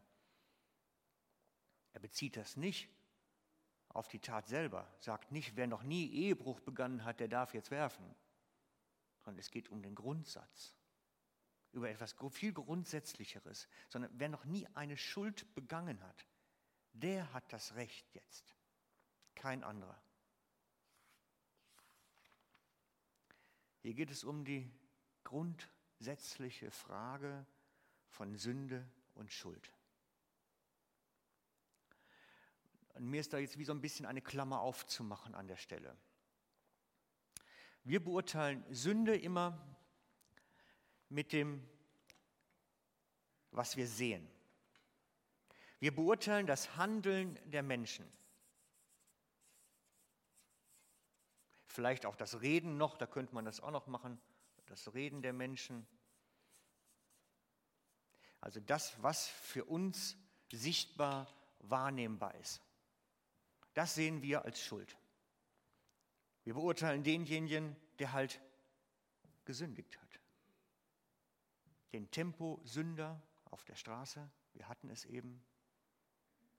Er 1.94 2.00
bezieht 2.00 2.38
das 2.38 2.56
nicht 2.56 2.90
auf 3.90 4.08
die 4.08 4.20
Tat 4.20 4.48
selber, 4.48 4.88
sagt 5.00 5.32
nicht, 5.32 5.56
wer 5.56 5.68
noch 5.68 5.84
nie 5.84 6.10
Ehebruch 6.12 6.60
begangen 6.62 7.04
hat, 7.04 7.20
der 7.20 7.28
darf 7.28 7.54
jetzt 7.54 7.72
werfen, 7.72 8.16
sondern 9.20 9.40
es 9.40 9.52
geht 9.52 9.70
um 9.70 9.82
den 9.82 9.96
Grundsatz, 9.96 10.74
über 11.74 11.90
etwas 11.90 12.16
viel 12.32 12.54
Grundsätzlicheres, 12.54 13.68
sondern 13.90 14.12
wer 14.14 14.30
noch 14.30 14.46
nie 14.46 14.68
eine 14.74 14.98
Schuld 14.98 15.54
begangen 15.56 16.02
hat, 16.04 16.26
der 16.94 17.32
hat 17.34 17.52
das 17.52 17.76
Recht 17.76 18.14
jetzt, 18.14 18.56
kein 19.36 19.64
anderer. 19.64 20.02
Hier 23.82 23.94
geht 23.94 24.12
es 24.12 24.24
um 24.24 24.46
die 24.46 24.72
grundsätzliche 25.24 26.72
Frage, 26.72 27.46
von 28.12 28.36
Sünde 28.36 28.88
und 29.16 29.32
Schuld. 29.32 29.74
Und 32.94 33.10
mir 33.10 33.22
ist 33.22 33.34
da 33.34 33.40
jetzt 33.40 33.58
wie 33.58 33.66
so 33.66 33.74
ein 33.74 33.82
bisschen 33.82 34.06
eine 34.06 34.22
Klammer 34.22 34.62
aufzumachen 34.62 35.34
an 35.34 35.48
der 35.48 35.58
Stelle. 35.58 35.98
Wir 37.84 38.04
beurteilen 38.04 38.64
Sünde 38.70 39.18
immer 39.18 39.58
mit 41.10 41.34
dem, 41.34 41.68
was 43.52 43.76
wir 43.76 43.88
sehen. 43.88 44.30
Wir 45.80 45.96
beurteilen 45.96 46.46
das 46.46 46.78
Handeln 46.78 47.40
der 47.46 47.64
Menschen. 47.64 48.06
Vielleicht 51.66 52.06
auch 52.06 52.16
das 52.16 52.42
Reden 52.42 52.78
noch, 52.78 52.98
da 52.98 53.08
könnte 53.08 53.34
man 53.34 53.46
das 53.46 53.62
auch 53.62 53.72
noch 53.72 53.88
machen, 53.88 54.22
das 54.68 54.94
Reden 54.94 55.22
der 55.22 55.34
Menschen. 55.34 55.88
Also 58.42 58.60
das, 58.60 59.02
was 59.02 59.28
für 59.28 59.66
uns 59.66 60.18
sichtbar 60.52 61.28
wahrnehmbar 61.60 62.36
ist. 62.36 62.62
Das 63.74 63.96
sehen 63.96 64.22
wir 64.22 64.44
als 64.44 64.60
Schuld. 64.62 64.98
Wir 66.44 66.56
beurteilen 66.56 67.04
denjenigen, 67.04 67.76
der 68.00 68.12
halt 68.14 68.42
gesündigt 69.46 69.98
hat. 69.98 70.20
den 71.94 72.10
Temposünder 72.10 73.22
auf 73.46 73.66
der 73.66 73.76
Straße, 73.76 74.30
wir 74.54 74.70
hatten 74.70 74.90
es 74.90 75.04
eben, 75.04 75.44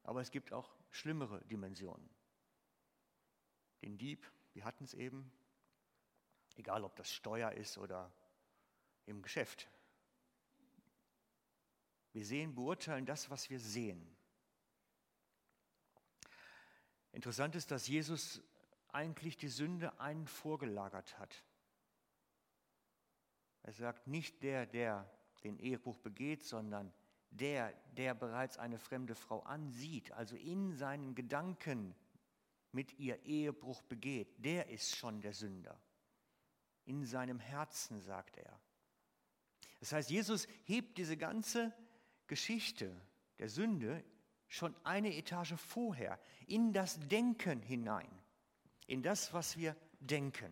aber 0.03 0.21
es 0.21 0.31
gibt 0.31 0.53
auch 0.53 0.75
schlimmere 0.91 1.43
Dimensionen. 1.47 2.09
Den 3.81 3.97
Dieb, 3.97 4.31
wir 4.53 4.65
hatten 4.65 4.85
es 4.85 4.93
eben, 4.93 5.33
egal 6.57 6.85
ob 6.85 6.97
das 6.97 7.11
Steuer 7.11 7.53
ist 7.53 7.79
oder 7.79 8.13
im 9.07 9.23
Geschäft. 9.23 9.69
Wir 12.13 12.25
sehen, 12.25 12.55
beurteilen 12.55 13.07
das, 13.07 13.31
was 13.31 13.49
wir 13.51 13.59
sehen. 13.59 14.17
Interessant 17.13 17.55
ist, 17.55 17.71
dass 17.71 17.89
Jesus 17.89 18.43
eigentlich 18.89 19.37
die 19.37 19.49
Sünde 19.49 19.99
einen 20.01 20.27
vorgelagert 20.27 21.19
hat. 21.19 21.45
Er 23.63 23.73
sagt 23.73 24.07
nicht 24.07 24.43
der, 24.43 24.67
der 24.67 25.09
den 25.45 25.59
Ehebruch 25.59 25.99
begeht, 25.99 26.45
sondern 26.45 26.93
der, 27.31 27.73
der 27.97 28.15
bereits 28.15 28.59
eine 28.59 28.79
fremde 28.79 29.15
Frau 29.15 29.41
ansieht, 29.41 30.13
also 30.13 30.37
in 30.37 30.73
seinen 30.75 31.15
Gedanken 31.15 31.95
mit 32.73 32.99
ihr 32.99 33.23
Ehebruch 33.25 33.83
begeht, 33.83 34.45
der 34.45 34.69
ist 34.69 34.97
schon 34.97 35.21
der 35.21 35.33
Sünder. 35.33 35.81
In 36.85 37.05
seinem 37.05 37.39
Herzen, 37.39 38.01
sagt 38.01 38.37
er. 38.37 38.61
Das 39.81 39.93
heißt, 39.93 40.11
Jesus 40.11 40.47
hebt 40.65 40.99
diese 40.99 41.17
ganze 41.17 41.73
Geschichte 42.33 42.99
der 43.39 43.51
Sünde 43.51 44.03
schon 44.49 44.75
eine 44.85 45.15
Etage 45.15 45.53
vorher 45.53 46.19
in 46.47 46.73
das 46.73 46.99
Denken 46.99 47.61
hinein, 47.61 48.11
in 48.87 49.03
das, 49.03 49.35
was 49.35 49.59
wir 49.59 49.77
denken. 50.01 50.51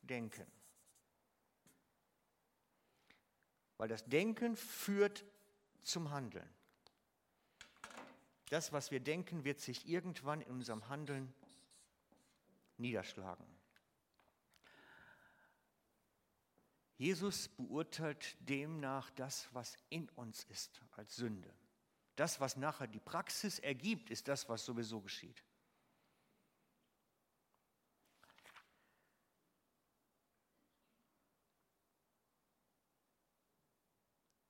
Denken. 0.00 0.46
Weil 3.76 3.88
das 3.88 4.06
Denken 4.06 4.56
führt 4.56 5.26
zum 5.82 6.10
Handeln. 6.10 6.48
Das, 8.48 8.72
was 8.72 8.90
wir 8.90 9.00
denken, 9.00 9.44
wird 9.44 9.60
sich 9.60 9.86
irgendwann 9.86 10.40
in 10.40 10.52
unserem 10.52 10.88
Handeln 10.88 11.34
niederschlagen. 12.78 13.57
Jesus 16.98 17.46
beurteilt 17.46 18.36
demnach 18.40 19.10
das, 19.10 19.48
was 19.54 19.76
in 19.88 20.08
uns 20.10 20.42
ist, 20.44 20.82
als 20.96 21.14
Sünde. 21.14 21.54
Das, 22.16 22.40
was 22.40 22.56
nachher 22.56 22.88
die 22.88 22.98
Praxis 22.98 23.60
ergibt, 23.60 24.10
ist 24.10 24.26
das, 24.26 24.48
was 24.48 24.64
sowieso 24.64 25.00
geschieht. 25.00 25.44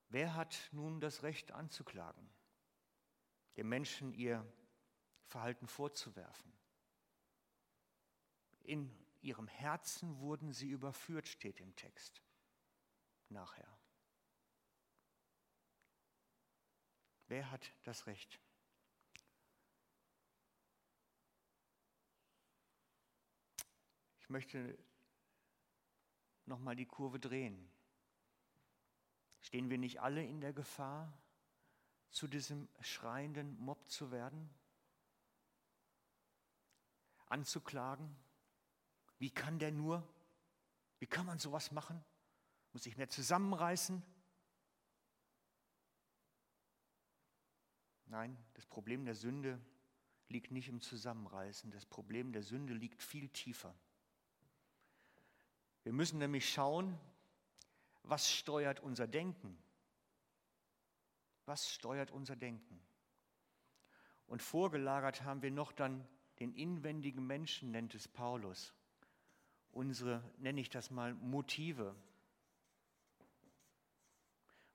Wer 0.09 0.35
hat 0.35 0.71
nun 0.73 1.03
das 1.03 1.23
Recht 1.23 1.53
anzuklagen, 1.53 2.31
dem 3.59 3.69
Menschen 3.69 4.15
ihr 4.15 4.51
Verhalten 5.27 5.67
vorzuwerfen? 5.67 6.51
In 8.61 8.91
ihrem 9.21 9.49
Herzen 9.49 10.19
wurden 10.21 10.55
sie 10.55 10.71
überführt, 10.71 11.29
steht 11.29 11.61
im 11.61 11.77
Text. 11.77 12.23
Nachher. 13.29 13.79
Wer 17.27 17.51
hat 17.51 17.71
das 17.83 18.07
Recht? 18.07 18.41
Ich 24.21 24.31
möchte 24.31 24.79
nochmal 26.47 26.77
die 26.77 26.87
Kurve 26.87 27.21
drehen. 27.21 27.71
Stehen 29.41 29.71
wir 29.71 29.79
nicht 29.79 30.01
alle 30.01 30.25
in 30.25 30.41
der 30.41 30.53
Gefahr, 30.53 31.13
zu 32.11 32.27
diesem 32.27 32.69
schreienden 32.81 33.59
Mob 33.59 33.89
zu 33.91 34.11
werden? 34.11 34.51
Anzuklagen? 37.27 38.17
Wie 39.19 39.31
kann 39.31 39.59
der 39.59 39.73
nur? 39.73 40.07
Wie 40.99 41.07
kann 41.07 41.27
man 41.27 41.39
sowas 41.39 41.71
machen? 41.73 42.03
Muss 42.73 42.87
ich 42.87 42.97
mehr 42.97 43.09
zusammenreißen? 43.09 44.03
Nein, 48.07 48.37
das 48.55 48.67
Problem 48.67 49.05
der 49.05 49.15
Sünde 49.15 49.61
liegt 50.29 50.51
nicht 50.51 50.69
im 50.69 50.81
Zusammenreißen. 50.81 51.71
Das 51.71 51.87
Problem 51.87 52.33
der 52.33 52.43
Sünde 52.43 52.75
liegt 52.75 53.03
viel 53.03 53.29
tiefer. 53.29 53.75
Wir 55.83 55.93
müssen 55.93 56.19
nämlich 56.19 56.51
schauen, 56.51 56.99
was 58.03 58.31
steuert 58.31 58.81
unser 58.81 59.07
Denken? 59.07 59.59
Was 61.45 61.71
steuert 61.71 62.11
unser 62.11 62.37
Denken? 62.37 62.81
Und 64.27 64.43
vorgelagert 64.43 65.23
haben 65.23 65.43
wir 65.43 65.51
noch 65.51 65.73
dann 65.73 66.07
den 66.41 66.53
inwendigen 66.55 67.27
Menschen, 67.27 67.71
nennt 67.71 67.95
es 67.95 68.07
Paulus. 68.07 68.75
Unsere, 69.71 70.23
nenne 70.39 70.61
ich 70.61 70.69
das 70.69 70.91
mal, 70.91 71.15
Motive, 71.15 71.95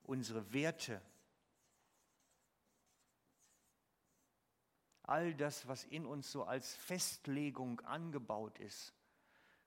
unsere 0.04 0.52
Werte, 0.52 1.00
all 5.02 5.34
das, 5.34 5.66
was 5.68 5.84
in 5.84 6.06
uns 6.06 6.30
so 6.30 6.44
als 6.44 6.74
Festlegung 6.74 7.80
angebaut 7.80 8.58
ist, 8.58 8.94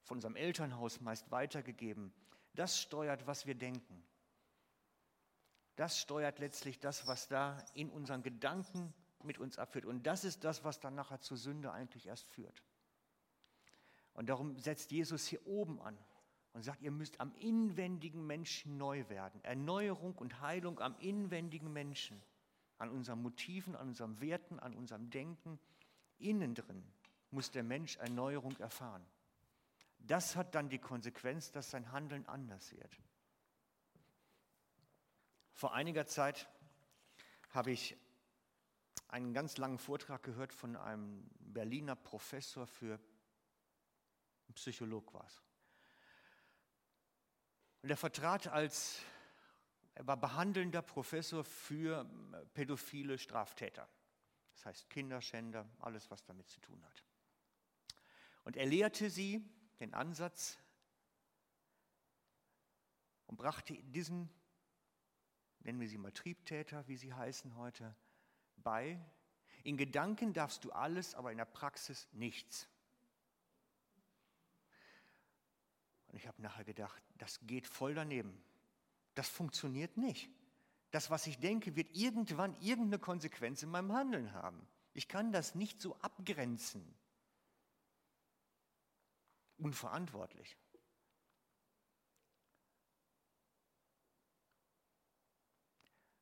von 0.03 0.17
unserem 0.17 0.35
Elternhaus 0.35 1.01
meist 1.01 1.29
weitergegeben, 1.31 2.13
das 2.53 2.79
steuert, 2.79 3.27
was 3.27 3.45
wir 3.45 3.55
denken. 3.55 4.03
Das 5.75 5.99
steuert 5.99 6.39
letztlich 6.39 6.79
das, 6.79 7.05
was 7.05 7.27
da 7.27 7.63
in 7.75 7.91
unseren 7.91 8.23
Gedanken 8.23 8.93
mit 9.21 9.37
uns 9.37 9.59
abführt. 9.59 9.85
Und 9.85 10.07
das 10.07 10.23
ist 10.23 10.43
das, 10.43 10.63
was 10.63 10.79
dann 10.79 10.95
nachher 10.95 11.21
zur 11.21 11.37
Sünde 11.37 11.71
eigentlich 11.71 12.07
erst 12.07 12.27
führt. 12.29 12.63
Und 14.13 14.29
darum 14.29 14.57
setzt 14.57 14.89
Jesus 14.89 15.27
hier 15.27 15.45
oben 15.45 15.79
an 15.81 15.95
und 16.57 16.63
sagt, 16.63 16.81
ihr 16.81 16.89
müsst 16.89 17.21
am 17.21 17.35
inwendigen 17.35 18.25
Menschen 18.25 18.79
neu 18.79 19.07
werden. 19.09 19.43
Erneuerung 19.43 20.15
und 20.15 20.41
Heilung 20.41 20.79
am 20.79 20.97
inwendigen 20.97 21.71
Menschen, 21.71 22.19
an 22.79 22.89
unseren 22.89 23.21
Motiven, 23.21 23.75
an 23.75 23.89
unseren 23.89 24.19
Werten, 24.21 24.59
an 24.59 24.73
unserem 24.73 25.11
Denken. 25.11 25.59
Innen 26.17 26.55
drin 26.55 26.83
muss 27.29 27.51
der 27.51 27.61
Mensch 27.61 27.97
Erneuerung 27.97 28.57
erfahren. 28.57 29.05
Das 29.99 30.35
hat 30.35 30.55
dann 30.55 30.67
die 30.67 30.79
Konsequenz, 30.79 31.51
dass 31.51 31.69
sein 31.69 31.91
Handeln 31.91 32.25
anders 32.25 32.71
wird. 32.71 32.97
Vor 35.53 35.75
einiger 35.75 36.07
Zeit 36.07 36.49
habe 37.51 37.69
ich 37.69 37.95
einen 39.09 39.31
ganz 39.35 39.57
langen 39.57 39.77
Vortrag 39.77 40.23
gehört 40.23 40.53
von 40.53 40.75
einem 40.75 41.29
Berliner 41.37 41.95
Professor 41.95 42.65
für 42.65 42.99
Psycholog 44.55 45.13
war 45.13 45.23
es. 45.27 45.46
Und 47.81 47.89
er 47.89 47.97
vertrat 47.97 48.47
als, 48.47 48.99
er 49.93 50.07
war 50.07 50.17
behandelnder 50.17 50.81
Professor 50.81 51.43
für 51.43 52.09
pädophile 52.53 53.17
Straftäter. 53.17 53.87
Das 54.53 54.65
heißt 54.65 54.89
Kinderschänder, 54.89 55.69
alles, 55.79 56.09
was 56.09 56.23
damit 56.23 56.49
zu 56.49 56.59
tun 56.59 56.83
hat. 56.83 57.03
Und 58.43 58.57
er 58.57 58.65
lehrte 58.65 59.09
sie 59.09 59.47
den 59.79 59.93
Ansatz 59.93 60.57
und 63.27 63.37
brachte 63.37 63.73
diesen, 63.73 64.29
nennen 65.59 65.79
wir 65.79 65.87
sie 65.87 65.97
mal 65.97 66.11
Triebtäter, 66.11 66.87
wie 66.87 66.97
sie 66.97 67.13
heißen 67.13 67.55
heute, 67.55 67.95
bei. 68.55 68.99
In 69.63 69.77
Gedanken 69.77 70.33
darfst 70.33 70.63
du 70.63 70.71
alles, 70.71 71.13
aber 71.13 71.31
in 71.31 71.37
der 71.37 71.45
Praxis 71.45 72.07
nichts. 72.13 72.67
Und 76.07 76.17
ich 76.17 76.27
habe 76.27 76.41
nachher 76.41 76.63
gedacht, 76.63 77.01
das 77.17 77.39
geht 77.45 77.67
voll 77.67 77.93
daneben. 77.93 78.41
Das 79.15 79.27
funktioniert 79.29 79.97
nicht. 79.97 80.29
Das, 80.91 81.09
was 81.09 81.27
ich 81.27 81.39
denke, 81.39 81.75
wird 81.75 81.95
irgendwann 81.95 82.55
irgendeine 82.61 82.99
Konsequenz 82.99 83.61
in 83.63 83.69
meinem 83.69 83.91
Handeln 83.91 84.31
haben. 84.33 84.67
Ich 84.93 85.07
kann 85.07 85.31
das 85.31 85.55
nicht 85.55 85.81
so 85.81 85.95
abgrenzen 85.97 86.97
unverantwortlich. 89.57 90.55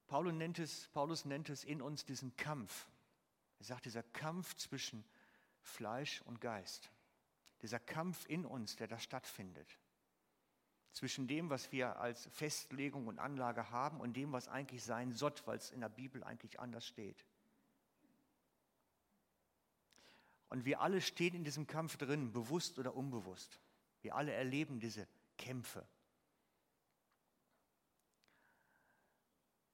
Paulus 0.08 0.34
nennt, 0.34 0.60
es, 0.60 0.88
Paulus 0.90 1.26
nennt 1.26 1.50
es 1.50 1.64
in 1.64 1.82
uns 1.82 2.06
diesen 2.06 2.36
Kampf. 2.38 2.88
Er 3.60 3.66
sagt, 3.66 3.86
dieser 3.86 4.04
Kampf 4.04 4.56
zwischen 4.56 5.04
Fleisch 5.62 6.22
und 6.22 6.40
Geist 6.40 6.92
dieser 7.62 7.80
Kampf 7.80 8.26
in 8.28 8.46
uns, 8.46 8.76
der 8.76 8.88
da 8.88 9.00
stattfindet, 9.00 9.80
zwischen 10.92 11.28
dem, 11.28 11.50
was 11.50 11.72
wir 11.72 12.00
als 12.00 12.28
Festlegung 12.28 13.08
und 13.08 13.20
Anlage 13.20 13.70
haben 13.70 14.00
und 14.00 14.14
dem, 14.16 14.32
was 14.32 14.48
eigentlich 14.48 14.84
sein 14.84 15.14
soll, 15.14 15.34
weil 15.46 15.58
es 15.58 15.72
in 15.72 15.82
der 15.82 15.90
Bibel 15.90 16.24
eigentlich 16.24 16.60
anders 16.60 16.86
steht. 16.86 17.26
Und 20.50 20.64
wir 20.64 20.80
alle 20.80 21.02
stehen 21.02 21.34
in 21.34 21.44
diesem 21.44 21.68
Kampf 21.68 21.98
drin, 21.98 22.32
bewusst 22.32 22.80
oder 22.80 22.96
unbewusst. 22.96 23.60
Wir 24.02 24.16
alle 24.16 24.32
erleben 24.32 24.80
diese 24.80 25.08
Kämpfe. 25.38 25.86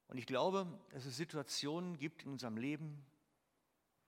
Und 0.07 0.17
ich 0.17 0.25
glaube, 0.25 0.67
dass 0.89 1.05
es 1.05 1.15
Situationen 1.15 1.97
gibt 1.97 2.23
in 2.23 2.31
unserem 2.31 2.57
Leben, 2.57 3.05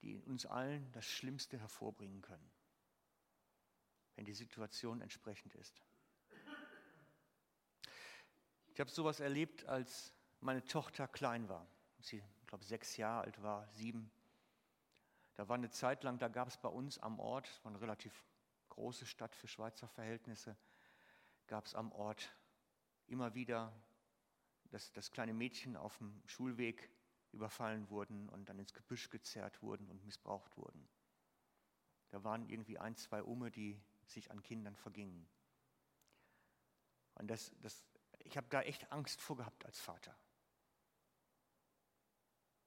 die 0.02 0.16
in 0.16 0.24
uns 0.24 0.46
allen 0.46 0.92
das 0.92 1.06
Schlimmste 1.06 1.58
hervorbringen 1.60 2.22
können 2.22 2.53
wenn 4.16 4.26
die 4.26 4.34
Situation 4.34 5.02
entsprechend 5.02 5.56
ist. 5.56 5.82
Ich 8.68 8.80
habe 8.80 8.90
sowas 8.90 9.20
erlebt, 9.20 9.66
als 9.66 10.14
meine 10.40 10.66
Tochter 10.66 11.08
klein 11.08 11.48
war. 11.48 11.68
Sie, 12.00 12.18
ich 12.42 12.48
glaube, 12.48 12.64
sechs 12.66 12.98
Jahre 12.98 13.26
alt 13.26 13.42
war, 13.42 13.68
sieben. 13.70 14.12
Da 15.36 15.48
war 15.48 15.56
eine 15.56 15.70
Zeit 15.70 16.04
lang, 16.04 16.18
da 16.20 16.28
gab 16.28 16.48
es 16.48 16.58
bei 16.58 16.70
uns 16.70 16.98
am 17.00 17.20
Ort, 17.20 17.48
es 17.48 17.64
war 17.64 17.72
eine 17.72 17.82
relativ 17.82 18.24
große 18.70 19.06
Stadt 19.06 19.36
für 19.36 19.48
Schweizer 19.48 19.88
Verhältnisse, 19.88 20.58
gab 21.48 21.66
es 21.66 21.76
am 21.76 21.92
Ort 21.92 22.36
immer 23.08 23.36
wieder, 23.36 23.74
dass, 24.72 24.92
dass 24.94 25.12
kleine 25.12 25.34
Mädchen 25.34 25.76
auf 25.76 25.98
dem 25.98 26.22
Schulweg 26.26 26.90
überfallen 27.32 27.90
wurden 27.90 28.30
und 28.30 28.50
dann 28.50 28.60
ins 28.60 28.74
Gebüsch 28.74 29.10
gezerrt 29.10 29.62
wurden 29.62 29.90
und 29.90 30.04
missbraucht 30.04 30.58
wurden. 30.58 30.88
Da 32.10 32.24
waren 32.24 32.48
irgendwie 32.50 32.78
ein, 32.78 32.96
zwei 32.96 33.24
Ume, 33.24 33.50
die 33.52 33.80
sich 34.10 34.32
an 34.32 34.42
Kindern 34.44 34.76
vergingen. 34.76 35.28
Und 37.16 37.28
das, 37.28 37.52
das, 37.62 37.86
ich 38.20 38.38
habe 38.38 38.48
da 38.50 38.62
echt 38.62 38.92
Angst 38.92 39.22
vor 39.22 39.38
gehabt 39.38 39.66
als 39.66 39.80
Vater. 39.80 40.16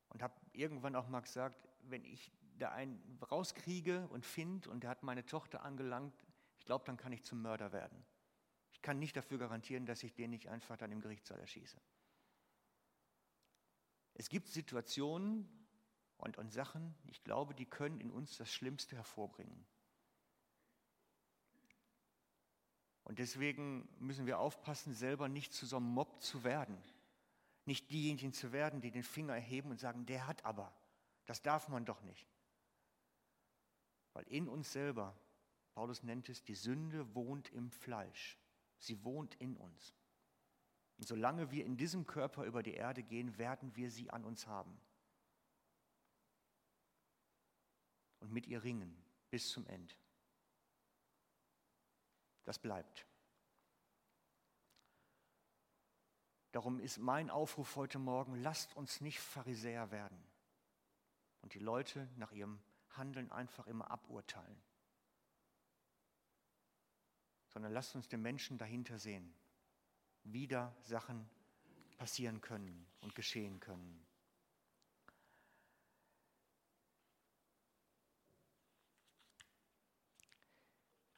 Und 0.09 0.22
habe 0.22 0.35
irgendwann 0.53 0.96
auch 0.96 1.09
mal 1.09 1.20
gesagt, 1.20 1.68
wenn 1.83 2.05
ich 2.05 2.33
da 2.59 2.70
einen 2.72 3.18
rauskriege 3.31 4.09
und 4.09 4.25
finde 4.25 4.70
und 4.70 4.83
der 4.83 4.90
hat 4.90 5.03
meine 5.03 5.27
Tochter 5.27 5.62
angelangt, 5.62 6.14
ich 6.59 6.64
glaube, 6.64 6.85
dann 6.85 6.96
kann 6.96 7.12
ich 7.12 7.22
zum 7.25 7.42
Mörder 7.42 7.72
werden. 7.72 8.05
Ich 8.72 8.83
kann 8.83 8.99
nicht 8.99 9.16
dafür 9.16 9.38
garantieren, 9.38 9.87
dass 9.87 10.03
ich 10.03 10.14
den 10.14 10.31
nicht 10.31 10.49
einfach 10.49 10.77
dann 10.77 10.92
im 10.92 11.01
Gerichtssaal 11.01 11.40
erschieße. 11.40 11.81
Es 14.14 14.29
gibt 14.29 14.49
Situationen 14.49 15.49
und, 16.16 16.38
und 16.38 16.51
Sachen, 16.51 16.94
ich 17.05 17.22
glaube, 17.22 17.55
die 17.55 17.66
können 17.66 18.01
in 18.01 18.11
uns 18.11 18.37
das 18.38 18.51
Schlimmste 18.51 18.96
hervorbringen. 18.96 19.66
Und 23.07 23.21
deswegen 23.21 23.88
müssen 24.01 24.27
wir 24.27 24.40
aufpassen, 24.40 24.92
selber 24.92 25.29
nicht 25.29 25.55
zu 25.55 25.64
so 25.64 25.77
einem 25.77 25.87
Mob 25.87 26.21
zu 26.21 26.42
werden. 26.42 26.77
Nicht 27.64 27.88
diejenigen 27.92 28.33
zu 28.33 28.51
werden, 28.51 28.81
die 28.81 28.90
den 28.90 29.05
Finger 29.05 29.33
erheben 29.33 29.71
und 29.71 29.79
sagen, 29.79 30.07
der 30.07 30.27
hat 30.27 30.45
aber. 30.45 30.73
Das 31.25 31.40
darf 31.40 31.69
man 31.69 31.85
doch 31.85 32.03
nicht. 32.03 32.27
Weil 34.12 34.27
in 34.27 34.49
uns 34.49 34.73
selber, 34.73 35.16
Paulus 35.71 36.03
nennt 36.03 36.29
es, 36.29 36.42
die 36.42 36.57
Sünde 36.57 37.14
wohnt 37.14 37.53
im 37.53 37.71
Fleisch. 37.71 38.40
Sie 38.81 39.05
wohnt 39.05 39.37
in 39.37 39.57
uns. 39.57 39.95
Und 40.99 41.07
solange 41.07 41.53
wir 41.53 41.64
in 41.64 41.77
diesem 41.77 42.09
Körper 42.09 42.42
über 42.42 42.64
die 42.64 42.75
Erde 42.75 43.05
gehen, 43.05 43.38
werden 43.38 43.77
wir 43.77 43.92
sie 43.92 44.11
an 44.11 44.25
uns 44.25 44.49
haben. 44.49 44.81
Und 48.19 48.33
mit 48.33 48.49
ihr 48.49 48.64
ringen 48.64 49.01
bis 49.31 49.49
zum 49.49 49.64
Ende. 49.69 49.95
Das 52.46 52.59
bleibt. 52.59 53.06
Darum 56.52 56.80
ist 56.80 56.96
mein 56.96 57.28
Aufruf 57.28 57.76
heute 57.76 57.98
Morgen, 57.98 58.37
lasst 58.37 58.74
uns 58.76 59.02
nicht 59.02 59.20
Pharisäer 59.20 59.90
werden 59.90 60.18
und 61.42 61.52
die 61.52 61.59
Leute 61.59 62.09
nach 62.16 62.32
ihrem 62.32 62.59
Handeln 62.92 63.30
einfach 63.30 63.66
immer 63.66 63.90
aburteilen, 63.90 64.62
sondern 67.48 67.72
lasst 67.72 67.94
uns 67.94 68.09
den 68.09 68.22
Menschen 68.22 68.56
dahinter 68.56 68.98
sehen, 68.98 69.35
wie 70.22 70.46
da 70.46 70.74
Sachen 70.80 71.28
passieren 71.98 72.40
können 72.40 72.87
und 73.00 73.14
geschehen 73.14 73.61
können. 73.61 74.06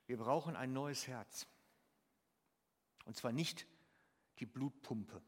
Wir 0.08 0.16
brauchen 0.16 0.56
ein 0.56 0.72
neues 0.72 1.06
Herz. 1.06 1.46
Und 3.04 3.14
zwar 3.16 3.30
nicht 3.30 3.66
die 4.38 4.46
Blutpumpe. 4.46 5.22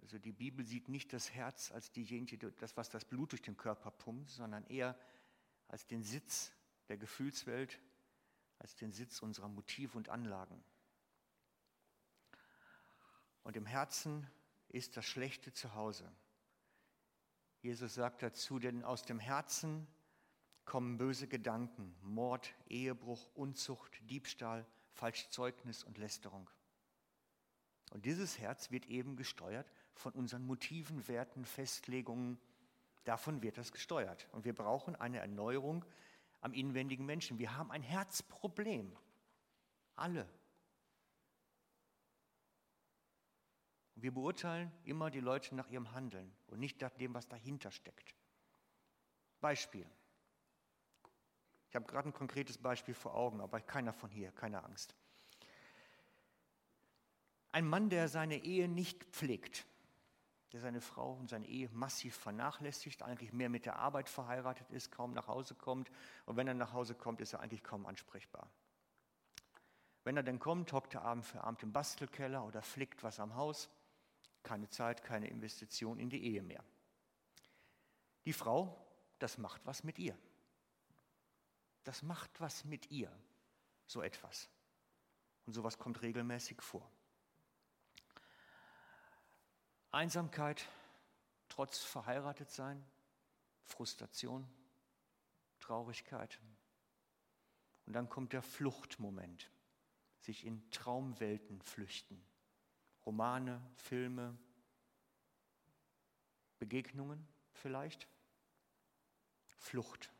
Also 0.00 0.18
die 0.18 0.32
Bibel 0.32 0.64
sieht 0.64 0.88
nicht 0.88 1.12
das 1.12 1.32
Herz 1.32 1.70
als 1.70 1.92
diejenige, 1.92 2.38
das, 2.52 2.78
was 2.78 2.88
das 2.88 3.04
Blut 3.04 3.32
durch 3.32 3.42
den 3.42 3.58
Körper 3.58 3.90
pumpt, 3.90 4.30
sondern 4.30 4.64
eher 4.64 4.98
als 5.68 5.86
den 5.86 6.02
Sitz 6.02 6.52
der 6.88 6.96
Gefühlswelt, 6.96 7.78
als 8.58 8.74
den 8.74 8.90
Sitz 8.90 9.20
unserer 9.20 9.48
Motive 9.48 9.98
und 9.98 10.08
Anlagen. 10.08 10.64
Und 13.42 13.54
im 13.54 13.66
Herzen 13.66 14.26
ist 14.68 14.96
das 14.96 15.04
Schlechte 15.04 15.52
zu 15.52 15.74
Hause. 15.74 16.10
Jesus 17.60 17.94
sagt 17.94 18.22
dazu, 18.22 18.58
denn 18.58 18.82
aus 18.82 19.02
dem 19.02 19.18
Herzen 19.18 19.86
kommen 20.70 20.98
böse 20.98 21.26
Gedanken, 21.26 21.96
Mord, 22.00 22.54
Ehebruch, 22.68 23.28
Unzucht, 23.34 24.08
Diebstahl, 24.08 24.64
Falschzeugnis 24.92 25.82
und 25.82 25.98
Lästerung. 25.98 26.48
Und 27.90 28.04
dieses 28.04 28.38
Herz 28.38 28.70
wird 28.70 28.86
eben 28.86 29.16
gesteuert 29.16 29.68
von 29.94 30.12
unseren 30.12 30.46
Motiven, 30.46 31.08
Werten, 31.08 31.44
Festlegungen. 31.44 32.38
Davon 33.02 33.42
wird 33.42 33.58
das 33.58 33.72
gesteuert. 33.72 34.28
Und 34.30 34.44
wir 34.44 34.54
brauchen 34.54 34.94
eine 34.94 35.18
Erneuerung 35.18 35.84
am 36.40 36.52
inwendigen 36.52 37.04
Menschen. 37.04 37.40
Wir 37.40 37.56
haben 37.56 37.72
ein 37.72 37.82
Herzproblem. 37.82 38.96
Alle. 39.96 40.22
Und 43.96 44.04
wir 44.04 44.14
beurteilen 44.14 44.70
immer 44.84 45.10
die 45.10 45.18
Leute 45.18 45.52
nach 45.56 45.68
ihrem 45.68 45.90
Handeln 45.90 46.32
und 46.46 46.60
nicht 46.60 46.80
nach 46.80 46.92
dem, 46.92 47.12
was 47.12 47.26
dahinter 47.26 47.72
steckt. 47.72 48.14
Beispiel. 49.40 49.90
Ich 51.70 51.76
habe 51.76 51.86
gerade 51.86 52.08
ein 52.08 52.12
konkretes 52.12 52.58
Beispiel 52.58 52.94
vor 52.94 53.14
Augen, 53.14 53.40
aber 53.40 53.60
keiner 53.60 53.92
von 53.92 54.10
hier, 54.10 54.32
keine 54.32 54.64
Angst. 54.64 54.96
Ein 57.52 57.64
Mann, 57.64 57.90
der 57.90 58.08
seine 58.08 58.42
Ehe 58.42 58.66
nicht 58.66 59.04
pflegt, 59.04 59.66
der 60.52 60.60
seine 60.60 60.80
Frau 60.80 61.12
und 61.12 61.30
seine 61.30 61.46
Ehe 61.46 61.68
massiv 61.68 62.16
vernachlässigt, 62.16 63.04
eigentlich 63.04 63.32
mehr 63.32 63.48
mit 63.48 63.66
der 63.66 63.76
Arbeit 63.76 64.08
verheiratet 64.08 64.68
ist, 64.72 64.90
kaum 64.90 65.12
nach 65.12 65.28
Hause 65.28 65.54
kommt 65.54 65.92
und 66.26 66.36
wenn 66.36 66.48
er 66.48 66.54
nach 66.54 66.72
Hause 66.72 66.96
kommt, 66.96 67.20
ist 67.20 67.34
er 67.34 67.40
eigentlich 67.40 67.62
kaum 67.62 67.86
ansprechbar. 67.86 68.50
Wenn 70.02 70.16
er 70.16 70.24
denn 70.24 70.40
kommt, 70.40 70.72
hockt 70.72 70.94
er 70.94 71.02
Abend 71.02 71.24
für 71.24 71.44
Abend 71.44 71.62
im 71.62 71.72
Bastelkeller 71.72 72.44
oder 72.44 72.62
flickt 72.62 73.04
was 73.04 73.20
am 73.20 73.36
Haus. 73.36 73.68
Keine 74.42 74.68
Zeit, 74.70 75.04
keine 75.04 75.28
Investition 75.28 76.00
in 76.00 76.10
die 76.10 76.24
Ehe 76.24 76.42
mehr. 76.42 76.64
Die 78.24 78.32
Frau, 78.32 78.84
das 79.20 79.38
macht 79.38 79.64
was 79.66 79.84
mit 79.84 80.00
ihr 80.00 80.18
das 81.84 82.02
macht 82.02 82.40
was 82.40 82.64
mit 82.64 82.90
ihr, 82.90 83.10
so 83.86 84.02
etwas. 84.02 84.48
Und 85.46 85.54
sowas 85.54 85.78
kommt 85.78 86.02
regelmäßig 86.02 86.60
vor. 86.62 86.90
Einsamkeit, 89.90 90.68
trotz 91.48 91.78
verheiratet 91.78 92.50
sein, 92.50 92.84
Frustration, 93.64 94.48
Traurigkeit. 95.58 96.40
Und 97.86 97.94
dann 97.94 98.08
kommt 98.08 98.32
der 98.32 98.42
Fluchtmoment, 98.42 99.50
sich 100.20 100.44
in 100.44 100.70
Traumwelten 100.70 101.60
flüchten. 101.62 102.22
Romane, 103.04 103.60
Filme, 103.74 104.38
Begegnungen 106.58 107.26
vielleicht, 107.54 108.06
Flucht. 109.58 110.10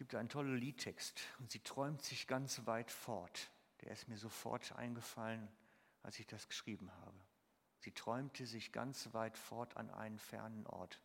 Gibt 0.00 0.14
einen 0.14 0.30
tollen 0.30 0.56
Liedtext 0.56 1.20
und 1.40 1.50
sie 1.50 1.58
träumt 1.58 2.00
sich 2.00 2.26
ganz 2.26 2.64
weit 2.64 2.90
fort. 2.90 3.50
Der 3.82 3.92
ist 3.92 4.08
mir 4.08 4.16
sofort 4.16 4.72
eingefallen, 4.72 5.46
als 6.02 6.18
ich 6.18 6.26
das 6.26 6.48
geschrieben 6.48 6.90
habe. 7.02 7.20
Sie 7.80 7.92
träumte 7.92 8.46
sich 8.46 8.72
ganz 8.72 9.12
weit 9.12 9.36
fort 9.36 9.76
an 9.76 9.90
einen 9.90 10.18
fernen 10.18 10.66
Ort. 10.66 11.02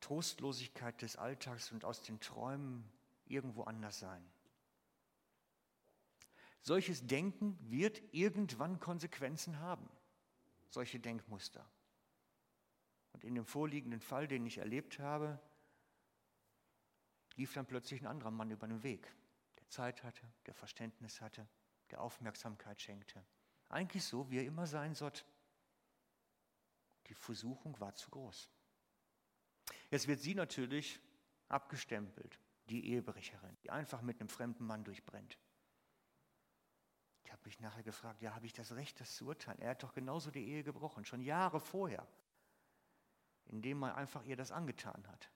Trostlosigkeit 0.00 1.02
des 1.02 1.16
Alltags 1.16 1.72
und 1.72 1.84
aus 1.84 2.00
den 2.00 2.18
Träumen 2.20 2.90
irgendwo 3.26 3.64
anders 3.64 3.98
sein. 3.98 4.24
Solches 6.62 7.06
Denken 7.06 7.58
wird 7.70 8.00
irgendwann 8.14 8.80
Konsequenzen 8.80 9.58
haben, 9.58 9.86
solche 10.70 11.00
Denkmuster. 11.00 11.68
Und 13.12 13.24
in 13.24 13.34
dem 13.34 13.44
vorliegenden 13.44 14.00
Fall, 14.00 14.26
den 14.26 14.46
ich 14.46 14.56
erlebt 14.56 15.00
habe, 15.00 15.38
lief 17.38 17.54
dann 17.54 17.66
plötzlich 17.66 18.02
ein 18.02 18.06
anderer 18.06 18.30
Mann 18.30 18.50
über 18.50 18.66
den 18.66 18.82
Weg, 18.82 19.10
der 19.58 19.68
Zeit 19.68 20.02
hatte, 20.02 20.26
der 20.46 20.54
Verständnis 20.54 21.20
hatte, 21.20 21.48
der 21.90 22.00
Aufmerksamkeit 22.02 22.80
schenkte. 22.82 23.24
Eigentlich 23.68 24.04
so, 24.04 24.30
wie 24.30 24.38
er 24.38 24.44
immer 24.44 24.66
sein 24.66 24.94
sollte. 24.94 25.24
Die 27.06 27.14
Versuchung 27.14 27.78
war 27.80 27.94
zu 27.94 28.10
groß. 28.10 28.50
Jetzt 29.90 30.08
wird 30.08 30.20
sie 30.20 30.34
natürlich 30.34 31.00
abgestempelt, 31.48 32.38
die 32.68 32.90
Ehebrecherin, 32.90 33.56
die 33.62 33.70
einfach 33.70 34.02
mit 34.02 34.20
einem 34.20 34.28
fremden 34.28 34.66
Mann 34.66 34.84
durchbrennt. 34.84 35.38
mich 37.44 37.60
nachher 37.60 37.82
gefragt, 37.82 38.20
ja, 38.20 38.34
habe 38.34 38.46
ich 38.46 38.52
das 38.52 38.72
Recht, 38.72 39.00
das 39.00 39.14
zu 39.14 39.26
urteilen? 39.26 39.60
Er 39.60 39.70
hat 39.70 39.82
doch 39.82 39.94
genauso 39.94 40.30
die 40.30 40.46
Ehe 40.46 40.64
gebrochen, 40.64 41.04
schon 41.04 41.22
Jahre 41.22 41.60
vorher, 41.60 42.06
indem 43.46 43.78
man 43.78 43.92
einfach 43.92 44.24
ihr 44.24 44.36
das 44.36 44.50
angetan 44.50 45.06
hat. 45.06 45.30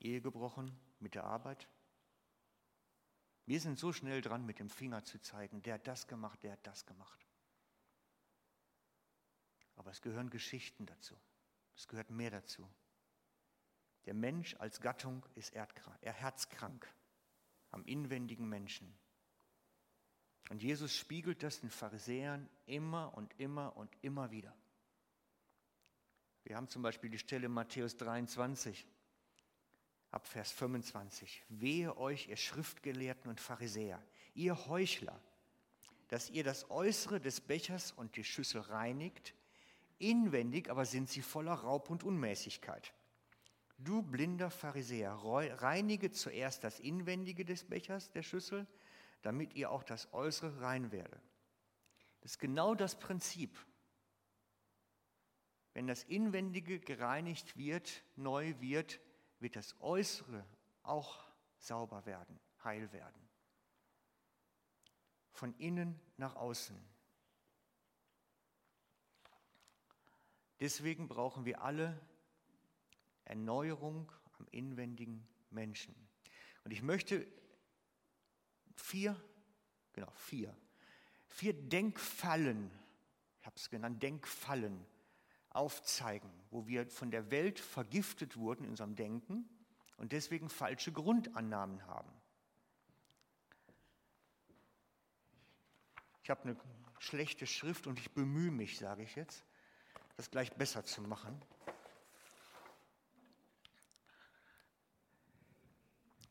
Ehe 0.00 0.20
gebrochen 0.20 0.76
mit 0.98 1.14
der 1.14 1.24
Arbeit. 1.24 1.68
Wir 3.46 3.60
sind 3.60 3.78
so 3.78 3.92
schnell 3.92 4.20
dran, 4.20 4.46
mit 4.46 4.58
dem 4.58 4.70
Finger 4.70 5.04
zu 5.04 5.20
zeigen, 5.20 5.62
der 5.62 5.74
hat 5.74 5.86
das 5.86 6.06
gemacht, 6.06 6.42
der 6.42 6.52
hat 6.52 6.66
das 6.66 6.86
gemacht. 6.86 7.26
Aber 9.76 9.90
es 9.90 10.02
gehören 10.02 10.30
Geschichten 10.30 10.86
dazu. 10.86 11.16
Es 11.76 11.88
gehört 11.88 12.10
mehr 12.10 12.30
dazu. 12.30 12.68
Der 14.04 14.14
Mensch 14.14 14.54
als 14.56 14.80
Gattung 14.80 15.24
ist 15.34 15.54
er 15.54 15.66
herzkrank 16.12 16.86
am 17.70 17.84
inwendigen 17.84 18.48
Menschen. 18.48 18.92
Und 20.48 20.62
Jesus 20.62 20.94
spiegelt 20.94 21.42
das 21.42 21.60
den 21.60 21.70
Pharisäern 21.70 22.48
immer 22.66 23.14
und 23.14 23.38
immer 23.38 23.76
und 23.76 23.96
immer 24.02 24.30
wieder. 24.30 24.54
Wir 26.44 26.56
haben 26.56 26.68
zum 26.68 26.82
Beispiel 26.82 27.10
die 27.10 27.18
Stelle 27.18 27.48
Matthäus 27.48 27.96
23, 27.96 28.86
ab 30.10 30.26
Vers 30.26 30.50
25. 30.52 31.44
Wehe 31.48 31.96
euch, 31.96 32.28
ihr 32.28 32.36
Schriftgelehrten 32.36 33.30
und 33.30 33.40
Pharisäer, 33.40 34.02
ihr 34.34 34.66
Heuchler, 34.66 35.20
dass 36.08 36.30
ihr 36.30 36.42
das 36.42 36.70
Äußere 36.70 37.20
des 37.20 37.40
Bechers 37.40 37.92
und 37.92 38.16
die 38.16 38.24
Schüssel 38.24 38.60
reinigt, 38.62 39.34
inwendig 39.98 40.68
aber 40.68 40.84
sind 40.84 41.08
sie 41.08 41.22
voller 41.22 41.54
Raub 41.54 41.90
und 41.90 42.02
Unmäßigkeit. 42.02 42.92
Du 43.78 44.02
blinder 44.02 44.50
Pharisäer, 44.50 45.12
reinige 45.12 46.10
zuerst 46.10 46.64
das 46.64 46.80
Inwendige 46.80 47.44
des 47.44 47.64
Bechers, 47.64 48.10
der 48.10 48.22
Schüssel, 48.22 48.66
damit 49.22 49.54
ihr 49.54 49.70
auch 49.70 49.82
das 49.84 50.12
Äußere 50.12 50.60
rein 50.60 50.92
werde. 50.92 51.20
Das 52.20 52.32
ist 52.32 52.38
genau 52.38 52.74
das 52.74 52.98
Prinzip. 52.98 53.58
Wenn 55.72 55.86
das 55.86 56.02
Inwendige 56.04 56.80
gereinigt 56.80 57.56
wird, 57.56 58.02
neu 58.16 58.54
wird, 58.60 59.00
wird 59.40 59.56
das 59.56 59.74
Äußere 59.80 60.44
auch 60.82 61.24
sauber 61.58 62.04
werden, 62.06 62.38
heil 62.62 62.92
werden. 62.92 63.28
Von 65.32 65.54
innen 65.58 65.98
nach 66.16 66.36
außen. 66.36 66.76
Deswegen 70.60 71.08
brauchen 71.08 71.46
wir 71.46 71.62
alle 71.62 71.98
Erneuerung 73.24 74.12
am 74.38 74.46
inwendigen 74.50 75.26
Menschen. 75.48 75.94
Und 76.64 76.70
ich 76.72 76.82
möchte 76.82 77.26
vier, 78.76 79.16
genau, 79.92 80.10
vier, 80.12 80.54
vier 81.28 81.54
Denkfallen, 81.54 82.70
ich 83.40 83.46
habe 83.46 83.56
es 83.56 83.70
genannt, 83.70 84.02
Denkfallen 84.02 84.84
aufzeigen, 85.50 86.30
wo 86.50 86.66
wir 86.66 86.88
von 86.90 87.10
der 87.10 87.30
Welt 87.30 87.58
vergiftet 87.58 88.36
wurden 88.36 88.64
in 88.64 88.70
unserem 88.70 88.96
Denken 88.96 89.48
und 89.96 90.12
deswegen 90.12 90.48
falsche 90.48 90.92
Grundannahmen 90.92 91.86
haben. 91.86 92.10
Ich 96.22 96.30
habe 96.30 96.42
eine 96.42 96.56
schlechte 96.98 97.46
Schrift 97.46 97.86
und 97.86 97.98
ich 97.98 98.12
bemühe 98.12 98.50
mich, 98.50 98.78
sage 98.78 99.02
ich 99.02 99.16
jetzt, 99.16 99.44
das 100.16 100.30
gleich 100.30 100.52
besser 100.52 100.84
zu 100.84 101.02
machen. 101.02 101.42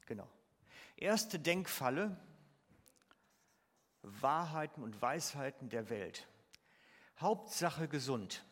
Genau. 0.05 0.27
Erste 0.95 1.37
Denkfalle, 1.37 2.17
Wahrheiten 4.01 4.83
und 4.83 5.01
Weisheiten 5.01 5.69
der 5.69 5.89
Welt. 5.89 6.27
Hauptsache 7.19 7.87
gesund. 7.87 8.43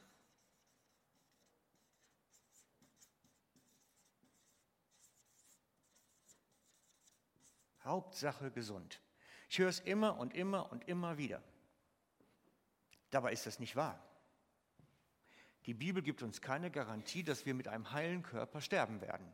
Hauptsache 7.87 8.51
gesund. 8.51 9.01
Ich 9.49 9.59
höre 9.59 9.69
es 9.69 9.79
immer 9.79 10.17
und 10.17 10.33
immer 10.33 10.71
und 10.71 10.87
immer 10.87 11.17
wieder. 11.17 11.41
Dabei 13.09 13.31
ist 13.31 13.45
das 13.45 13.59
nicht 13.59 13.75
wahr. 13.75 14.03
Die 15.65 15.73
Bibel 15.73 16.01
gibt 16.01 16.23
uns 16.23 16.41
keine 16.41 16.71
Garantie, 16.71 17.23
dass 17.23 17.45
wir 17.45 17.53
mit 17.53 17.67
einem 17.67 17.91
heilen 17.91 18.23
Körper 18.23 18.61
sterben 18.61 19.01
werden. 19.01 19.33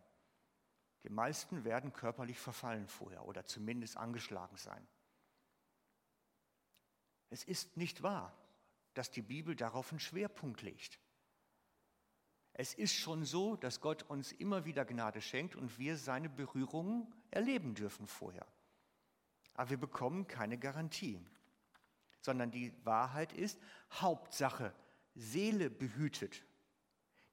Die 1.03 1.09
meisten 1.09 1.63
werden 1.63 1.93
körperlich 1.93 2.39
verfallen 2.39 2.87
vorher 2.87 3.25
oder 3.25 3.45
zumindest 3.45 3.97
angeschlagen 3.97 4.57
sein. 4.57 4.87
Es 7.29 7.43
ist 7.43 7.77
nicht 7.77 8.03
wahr, 8.03 8.35
dass 8.93 9.11
die 9.11 9.21
Bibel 9.21 9.55
darauf 9.55 9.91
einen 9.91 9.99
Schwerpunkt 9.99 10.61
legt. 10.61 10.99
Es 12.53 12.73
ist 12.73 12.93
schon 12.95 13.25
so, 13.25 13.55
dass 13.55 13.81
Gott 13.81 14.03
uns 14.03 14.31
immer 14.31 14.65
wieder 14.65 14.85
Gnade 14.85 15.21
schenkt 15.21 15.55
und 15.55 15.79
wir 15.79 15.97
seine 15.97 16.29
Berührungen 16.29 17.11
erleben 17.31 17.73
dürfen 17.73 18.07
vorher. 18.07 18.45
Aber 19.55 19.71
wir 19.71 19.77
bekommen 19.77 20.27
keine 20.27 20.57
Garantie, 20.57 21.19
sondern 22.21 22.51
die 22.51 22.73
Wahrheit 22.85 23.33
ist, 23.33 23.59
Hauptsache, 23.91 24.73
Seele 25.15 25.69
behütet. 25.69 26.43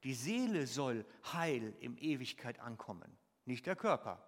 Die 0.04 0.14
Seele 0.14 0.66
soll 0.66 1.04
heil 1.32 1.74
in 1.80 1.98
Ewigkeit 1.98 2.58
ankommen 2.60 3.16
nicht 3.50 3.66
der 3.66 3.76
Körper. 3.76 4.24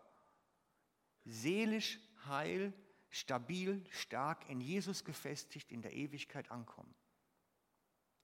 Seelisch 1.24 1.98
heil, 2.26 2.74
stabil, 3.08 3.84
stark, 3.90 4.48
in 4.50 4.60
Jesus 4.60 5.04
gefestigt, 5.04 5.72
in 5.72 5.80
der 5.80 5.92
Ewigkeit 5.94 6.50
ankommen. 6.50 6.94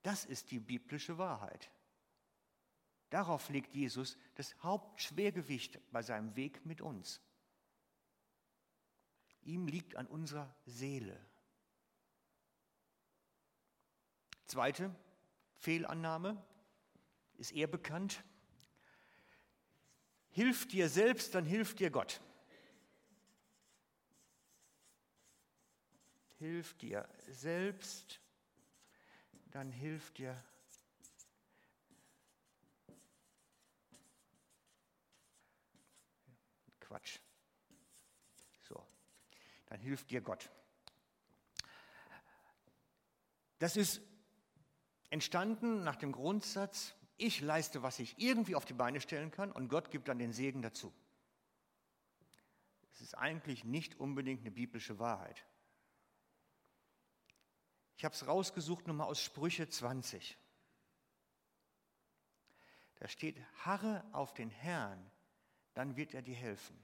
Das 0.02 0.24
ist 0.24 0.50
die 0.50 0.60
biblische 0.60 1.16
Wahrheit. 1.16 1.70
Darauf 3.10 3.48
legt 3.48 3.74
Jesus 3.74 4.16
das 4.34 4.54
Hauptschwergewicht 4.62 5.80
bei 5.90 6.02
seinem 6.02 6.36
Weg 6.36 6.64
mit 6.66 6.80
uns. 6.80 7.20
Ihm 9.42 9.66
liegt 9.66 9.96
an 9.96 10.06
unserer 10.06 10.54
Seele. 10.66 11.18
Zweite 14.46 14.94
Fehlannahme 15.56 16.42
ist 17.36 17.52
eher 17.52 17.66
bekannt. 17.66 18.22
Hilf 20.30 20.68
dir 20.68 20.88
selbst, 20.88 21.34
dann 21.34 21.46
hilft 21.46 21.80
dir 21.80 21.90
Gott. 21.90 22.20
Hilf 26.38 26.74
dir 26.74 27.08
selbst, 27.26 28.20
dann 29.50 29.72
hilft 29.72 30.18
dir 30.18 30.40
Quatsch. 36.88 37.20
So, 38.62 38.82
dann 39.66 39.78
hilft 39.80 40.10
dir 40.10 40.22
Gott. 40.22 40.50
Das 43.58 43.76
ist 43.76 44.00
entstanden 45.10 45.84
nach 45.84 45.96
dem 45.96 46.12
Grundsatz, 46.12 46.94
ich 47.18 47.40
leiste, 47.40 47.82
was 47.82 47.98
ich 47.98 48.18
irgendwie 48.18 48.54
auf 48.54 48.64
die 48.64 48.74
Beine 48.74 49.00
stellen 49.00 49.30
kann 49.30 49.52
und 49.52 49.68
Gott 49.68 49.90
gibt 49.90 50.08
dann 50.08 50.18
den 50.18 50.32
Segen 50.32 50.62
dazu. 50.62 50.94
Es 52.94 53.00
ist 53.02 53.14
eigentlich 53.14 53.64
nicht 53.64 54.00
unbedingt 54.00 54.40
eine 54.40 54.50
biblische 54.50 54.98
Wahrheit. 54.98 55.44
Ich 57.96 58.04
habe 58.04 58.14
es 58.14 58.26
rausgesucht 58.26 58.86
nochmal 58.86 59.08
aus 59.08 59.20
Sprüche 59.20 59.68
20. 59.68 60.38
Da 63.00 63.08
steht, 63.08 63.40
harre 63.64 64.04
auf 64.12 64.32
den 64.34 64.50
Herrn, 64.50 65.10
dann 65.78 65.96
wird 65.96 66.12
er 66.12 66.22
dir 66.22 66.34
helfen. 66.34 66.76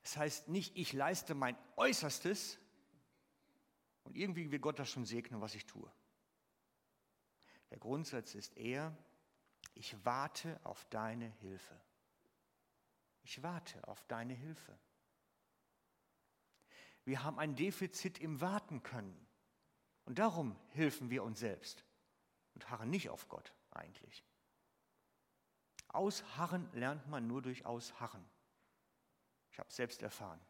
Das 0.00 0.16
heißt 0.16 0.48
nicht, 0.48 0.74
ich 0.74 0.94
leiste 0.94 1.34
mein 1.34 1.54
Äußerstes 1.76 2.58
und 4.04 4.16
irgendwie 4.16 4.50
will 4.50 4.58
Gott 4.58 4.78
das 4.78 4.88
schon 4.88 5.04
segnen, 5.04 5.42
was 5.42 5.54
ich 5.54 5.66
tue. 5.66 5.92
Der 7.68 7.76
Grundsatz 7.76 8.34
ist 8.34 8.56
eher, 8.56 8.96
ich 9.74 10.02
warte 10.02 10.58
auf 10.64 10.86
deine 10.86 11.28
Hilfe. 11.40 11.78
Ich 13.22 13.42
warte 13.42 13.86
auf 13.86 14.02
deine 14.04 14.32
Hilfe. 14.32 14.78
Wir 17.04 17.22
haben 17.22 17.38
ein 17.38 17.54
Defizit 17.54 18.18
im 18.18 18.40
Warten 18.40 18.82
können. 18.82 19.26
Und 20.06 20.18
darum 20.18 20.58
helfen 20.70 21.10
wir 21.10 21.22
uns 21.22 21.38
selbst 21.38 21.84
und 22.54 22.70
harren 22.70 22.88
nicht 22.88 23.10
auf 23.10 23.28
Gott 23.28 23.52
eigentlich. 23.72 24.24
Ausharren 25.96 26.68
lernt 26.72 27.08
man 27.08 27.26
nur 27.26 27.42
durch 27.42 27.64
Ausharren. 27.66 28.24
Ich 29.50 29.58
habe 29.58 29.68
es 29.68 29.76
selbst 29.76 30.02
erfahren. 30.02 30.40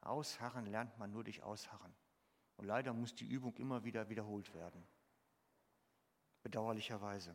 Ausharren 0.00 0.66
lernt 0.66 0.98
man 0.98 1.10
nur 1.10 1.24
durch 1.24 1.42
Ausharren. 1.42 1.94
Und 2.56 2.66
leider 2.66 2.92
muss 2.92 3.14
die 3.14 3.26
Übung 3.26 3.56
immer 3.56 3.84
wieder 3.84 4.08
wiederholt 4.08 4.52
werden 4.54 4.86
bedauerlicherweise. 6.42 7.34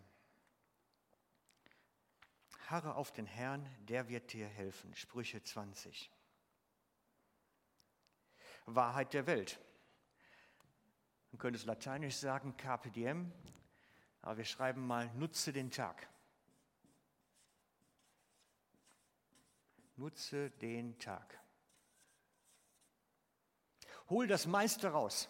Harre 2.67 2.95
auf 2.95 3.11
den 3.11 3.25
Herrn, 3.25 3.67
der 3.79 4.09
wird 4.09 4.33
dir 4.33 4.47
helfen. 4.47 4.93
Sprüche 4.95 5.43
20. 5.43 6.11
Wahrheit 8.65 9.13
der 9.13 9.27
Welt. 9.27 9.59
Man 11.31 11.39
könnte 11.39 11.59
es 11.59 11.65
lateinisch 11.65 12.15
sagen, 12.15 12.55
diem, 12.95 13.31
aber 14.21 14.37
wir 14.37 14.45
schreiben 14.45 14.87
mal, 14.87 15.13
nutze 15.13 15.53
den 15.53 15.69
Tag. 15.69 16.09
Nutze 19.95 20.51
den 20.51 20.97
Tag. 20.99 21.39
Hol 24.09 24.27
das 24.27 24.45
meiste 24.45 24.89
raus. 24.89 25.29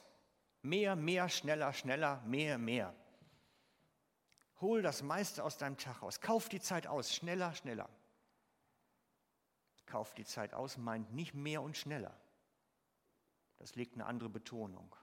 Mehr, 0.62 0.96
mehr, 0.96 1.30
schneller, 1.30 1.72
schneller, 1.74 2.22
mehr, 2.26 2.58
mehr. 2.58 2.96
Hol 4.62 4.82
das 4.82 5.04
meiste 5.04 5.44
aus 5.44 5.58
deinem 5.58 5.78
Tag 5.78 6.02
raus. 6.02 6.22
Kauf 6.22 6.50
die 6.50 6.60
Zeit 6.60 6.88
aus, 6.88 7.14
schneller, 7.14 7.54
schneller. 7.54 7.90
Kauf 9.86 10.16
die 10.16 10.26
Zeit 10.26 10.54
aus 10.54 10.78
meint 10.78 11.14
nicht 11.14 11.34
mehr 11.34 11.62
und 11.62 11.78
schneller. 11.78 12.20
Das 13.58 13.76
legt 13.76 13.94
eine 13.94 14.06
andere 14.06 14.30
Betonung. 14.30 14.96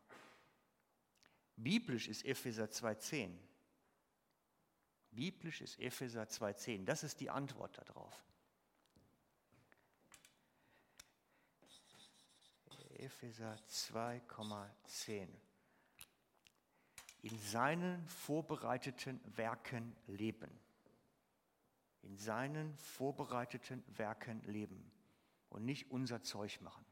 Biblisch 1.57 2.09
ist 2.09 2.25
Epheser 2.25 2.65
2.10. 2.65 3.39
Biblisch 5.13 5.61
ist 5.61 5.79
Epheser 5.79 6.25
2.10. 6.25 6.85
Das 6.85 7.03
ist 7.05 7.21
die 7.21 7.31
Antwort 7.31 7.79
darauf. 7.79 8.25
Epheser 13.13 13.57
2,10. 13.69 15.29
In 17.23 17.39
seinen 17.39 18.09
vorbereiteten 18.09 19.21
Werken 19.37 19.95
leben. 20.07 20.51
In 22.03 22.17
seinen 22.17 22.75
vorbereiteten 22.79 23.85
Werken 23.99 24.43
leben 24.43 24.91
und 25.51 25.65
nicht 25.65 25.91
unser 25.91 26.23
Zeug 26.23 26.61
machen. 26.63 26.85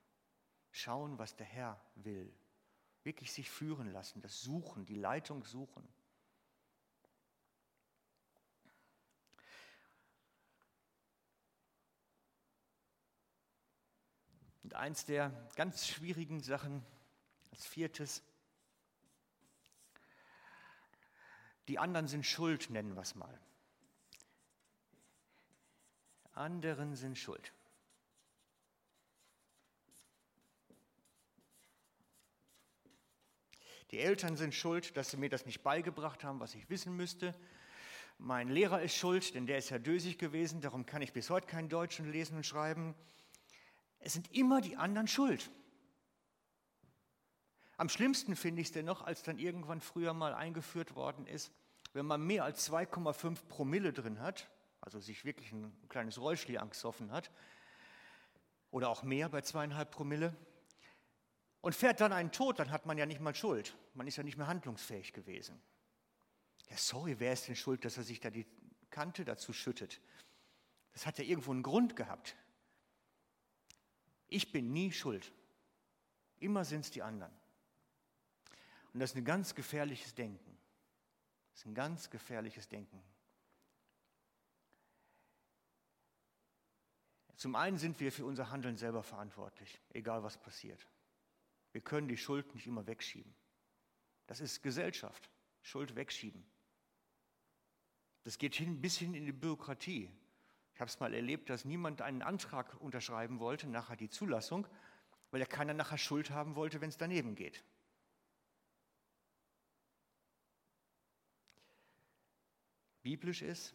Schauen, 0.70 1.18
was 1.18 1.34
der 1.36 1.46
Herr 1.46 1.80
will. 1.96 2.32
Wirklich 3.02 3.32
sich 3.32 3.50
führen 3.50 3.90
lassen, 3.90 4.20
das 4.20 4.40
Suchen, 4.40 4.84
die 4.84 4.96
Leitung 4.96 5.44
suchen. 5.44 5.88
Und 14.70 14.76
eins 14.76 15.04
der 15.04 15.32
ganz 15.56 15.88
schwierigen 15.88 16.38
Sachen, 16.38 16.86
als 17.50 17.66
viertes, 17.66 18.22
die 21.66 21.76
anderen 21.76 22.06
sind 22.06 22.24
schuld, 22.24 22.70
nennen 22.70 22.94
wir 22.94 23.02
es 23.02 23.16
mal. 23.16 23.36
Anderen 26.34 26.94
sind 26.94 27.18
schuld. 27.18 27.52
Die 33.90 33.98
Eltern 33.98 34.36
sind 34.36 34.54
schuld, 34.54 34.96
dass 34.96 35.10
sie 35.10 35.16
mir 35.16 35.30
das 35.30 35.46
nicht 35.46 35.64
beigebracht 35.64 36.22
haben, 36.22 36.38
was 36.38 36.54
ich 36.54 36.70
wissen 36.70 36.96
müsste. 36.96 37.34
Mein 38.18 38.48
Lehrer 38.48 38.80
ist 38.82 38.94
schuld, 38.94 39.34
denn 39.34 39.48
der 39.48 39.58
ist 39.58 39.70
ja 39.70 39.80
dösig 39.80 40.16
gewesen, 40.16 40.60
darum 40.60 40.86
kann 40.86 41.02
ich 41.02 41.12
bis 41.12 41.28
heute 41.28 41.48
kein 41.48 41.68
Deutsch 41.68 41.98
lesen 41.98 42.36
und 42.36 42.46
schreiben. 42.46 42.94
Es 44.00 44.14
sind 44.14 44.34
immer 44.34 44.60
die 44.60 44.76
anderen 44.76 45.06
schuld. 45.06 45.50
Am 47.76 47.88
schlimmsten 47.88 48.36
finde 48.36 48.60
ich 48.60 48.68
es 48.68 48.72
dennoch, 48.72 49.02
als 49.02 49.22
dann 49.22 49.38
irgendwann 49.38 49.80
früher 49.80 50.12
mal 50.12 50.34
eingeführt 50.34 50.96
worden 50.96 51.26
ist, 51.26 51.50
wenn 51.92 52.06
man 52.06 52.22
mehr 52.22 52.44
als 52.44 52.70
2,5 52.70 53.46
Promille 53.48 53.92
drin 53.92 54.20
hat, 54.20 54.50
also 54.80 55.00
sich 55.00 55.24
wirklich 55.24 55.52
ein 55.52 55.72
kleines 55.88 56.20
Räuschli 56.20 56.58
angesoffen 56.58 57.10
hat, 57.10 57.30
oder 58.70 58.88
auch 58.88 59.02
mehr 59.02 59.28
bei 59.28 59.40
zweieinhalb 59.40 59.90
Promille, 59.90 60.36
und 61.62 61.74
fährt 61.74 62.00
dann 62.00 62.12
einen 62.12 62.32
Tod, 62.32 62.58
dann 62.58 62.70
hat 62.70 62.86
man 62.86 62.96
ja 62.96 63.06
nicht 63.06 63.20
mal 63.20 63.34
Schuld. 63.34 63.76
Man 63.94 64.06
ist 64.06 64.16
ja 64.16 64.22
nicht 64.22 64.38
mehr 64.38 64.46
handlungsfähig 64.46 65.12
gewesen. 65.12 65.60
Ja, 66.68 66.76
sorry, 66.76 67.18
wer 67.18 67.32
ist 67.32 67.48
denn 67.48 67.56
schuld, 67.56 67.84
dass 67.84 67.96
er 67.96 68.04
sich 68.04 68.20
da 68.20 68.30
die 68.30 68.46
Kante 68.90 69.24
dazu 69.24 69.52
schüttet? 69.52 70.00
Das 70.92 71.06
hat 71.06 71.18
ja 71.18 71.24
irgendwo 71.24 71.50
einen 71.50 71.62
Grund 71.62 71.96
gehabt. 71.96 72.36
Ich 74.30 74.52
bin 74.52 74.72
nie 74.72 74.90
schuld. 74.92 75.30
Immer 76.38 76.64
sind 76.64 76.80
es 76.86 76.90
die 76.90 77.02
anderen. 77.02 77.32
Und 78.92 79.00
das 79.00 79.10
ist 79.10 79.16
ein 79.16 79.24
ganz 79.24 79.54
gefährliches 79.54 80.14
Denken. 80.14 80.56
Das 81.52 81.60
ist 81.60 81.66
ein 81.66 81.74
ganz 81.74 82.08
gefährliches 82.10 82.68
Denken. 82.68 83.02
Zum 87.36 87.56
einen 87.56 87.78
sind 87.78 87.98
wir 88.00 88.12
für 88.12 88.26
unser 88.26 88.50
Handeln 88.50 88.76
selber 88.76 89.02
verantwortlich, 89.02 89.80
egal 89.90 90.22
was 90.22 90.36
passiert. 90.38 90.86
Wir 91.72 91.80
können 91.80 92.06
die 92.06 92.16
Schuld 92.16 92.54
nicht 92.54 92.66
immer 92.66 92.86
wegschieben. 92.86 93.34
Das 94.26 94.40
ist 94.40 94.62
Gesellschaft, 94.62 95.30
Schuld 95.62 95.96
wegschieben. 95.96 96.44
Das 98.24 98.38
geht 98.38 98.54
hin, 98.54 98.80
bis 98.80 98.98
hin 98.98 99.14
in 99.14 99.24
die 99.24 99.32
Bürokratie. 99.32 100.10
Ich 100.80 100.82
habe 100.82 100.88
es 100.88 100.98
mal 100.98 101.12
erlebt, 101.12 101.50
dass 101.50 101.66
niemand 101.66 102.00
einen 102.00 102.22
Antrag 102.22 102.80
unterschreiben 102.80 103.38
wollte, 103.38 103.68
nachher 103.68 103.96
die 103.96 104.08
Zulassung, 104.08 104.66
weil 105.30 105.42
er 105.42 105.46
keiner 105.46 105.74
nachher 105.74 105.98
Schuld 105.98 106.30
haben 106.30 106.54
wollte, 106.54 106.80
wenn 106.80 106.88
es 106.88 106.96
daneben 106.96 107.34
geht. 107.34 107.62
Biblisch 113.02 113.42
ist, 113.42 113.74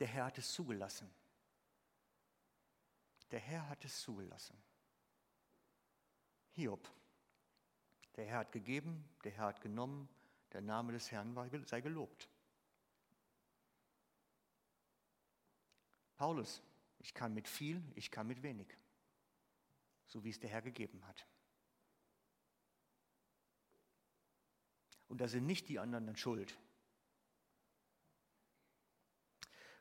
der 0.00 0.06
Herr 0.06 0.24
hat 0.24 0.38
es 0.38 0.50
zugelassen. 0.50 1.10
Der 3.30 3.40
Herr 3.40 3.68
hat 3.68 3.84
es 3.84 4.00
zugelassen. 4.00 4.56
Hiob. 6.54 6.90
Der 8.16 8.24
Herr 8.24 8.38
hat 8.38 8.52
gegeben, 8.52 9.06
der 9.22 9.32
Herr 9.32 9.48
hat 9.48 9.60
genommen, 9.60 10.08
der 10.50 10.62
Name 10.62 10.92
des 10.92 11.12
Herrn 11.12 11.34
sei 11.66 11.82
gelobt. 11.82 12.26
Paulus, 16.18 16.60
ich 16.98 17.14
kann 17.14 17.32
mit 17.32 17.48
viel, 17.48 17.80
ich 17.94 18.10
kann 18.10 18.26
mit 18.26 18.42
wenig, 18.42 18.66
so 20.06 20.24
wie 20.24 20.30
es 20.30 20.40
der 20.40 20.50
Herr 20.50 20.62
gegeben 20.62 21.06
hat. 21.06 21.26
Und 25.06 25.20
da 25.20 25.28
sind 25.28 25.46
nicht 25.46 25.68
die 25.68 25.78
anderen 25.78 26.16
schuld. 26.16 26.58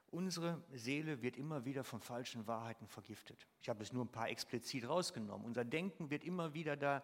Unsere 0.10 0.64
Seele 0.72 1.22
wird 1.22 1.36
immer 1.36 1.66
wieder 1.66 1.84
von 1.84 2.02
falschen 2.02 2.48
Wahrheiten 2.48 2.88
vergiftet. 2.88 3.46
Ich 3.60 3.68
habe 3.68 3.84
es 3.84 3.92
nur 3.92 4.06
ein 4.06 4.12
paar 4.12 4.30
explizit 4.30 4.88
rausgenommen. 4.88 5.46
Unser 5.46 5.66
Denken 5.66 6.10
wird 6.12 6.24
immer 6.24 6.54
wieder 6.54 6.78
da 6.78 7.04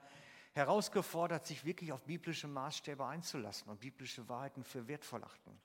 herausgefordert, 0.53 1.45
sich 1.45 1.65
wirklich 1.65 1.91
auf 1.91 2.03
biblische 2.03 2.47
Maßstäbe 2.47 3.05
einzulassen 3.05 3.69
und 3.69 3.81
biblische 3.81 4.29
Wahrheiten 4.29 4.63
für 4.63 4.87
wertvoll 4.87 5.23
achten 5.23 5.59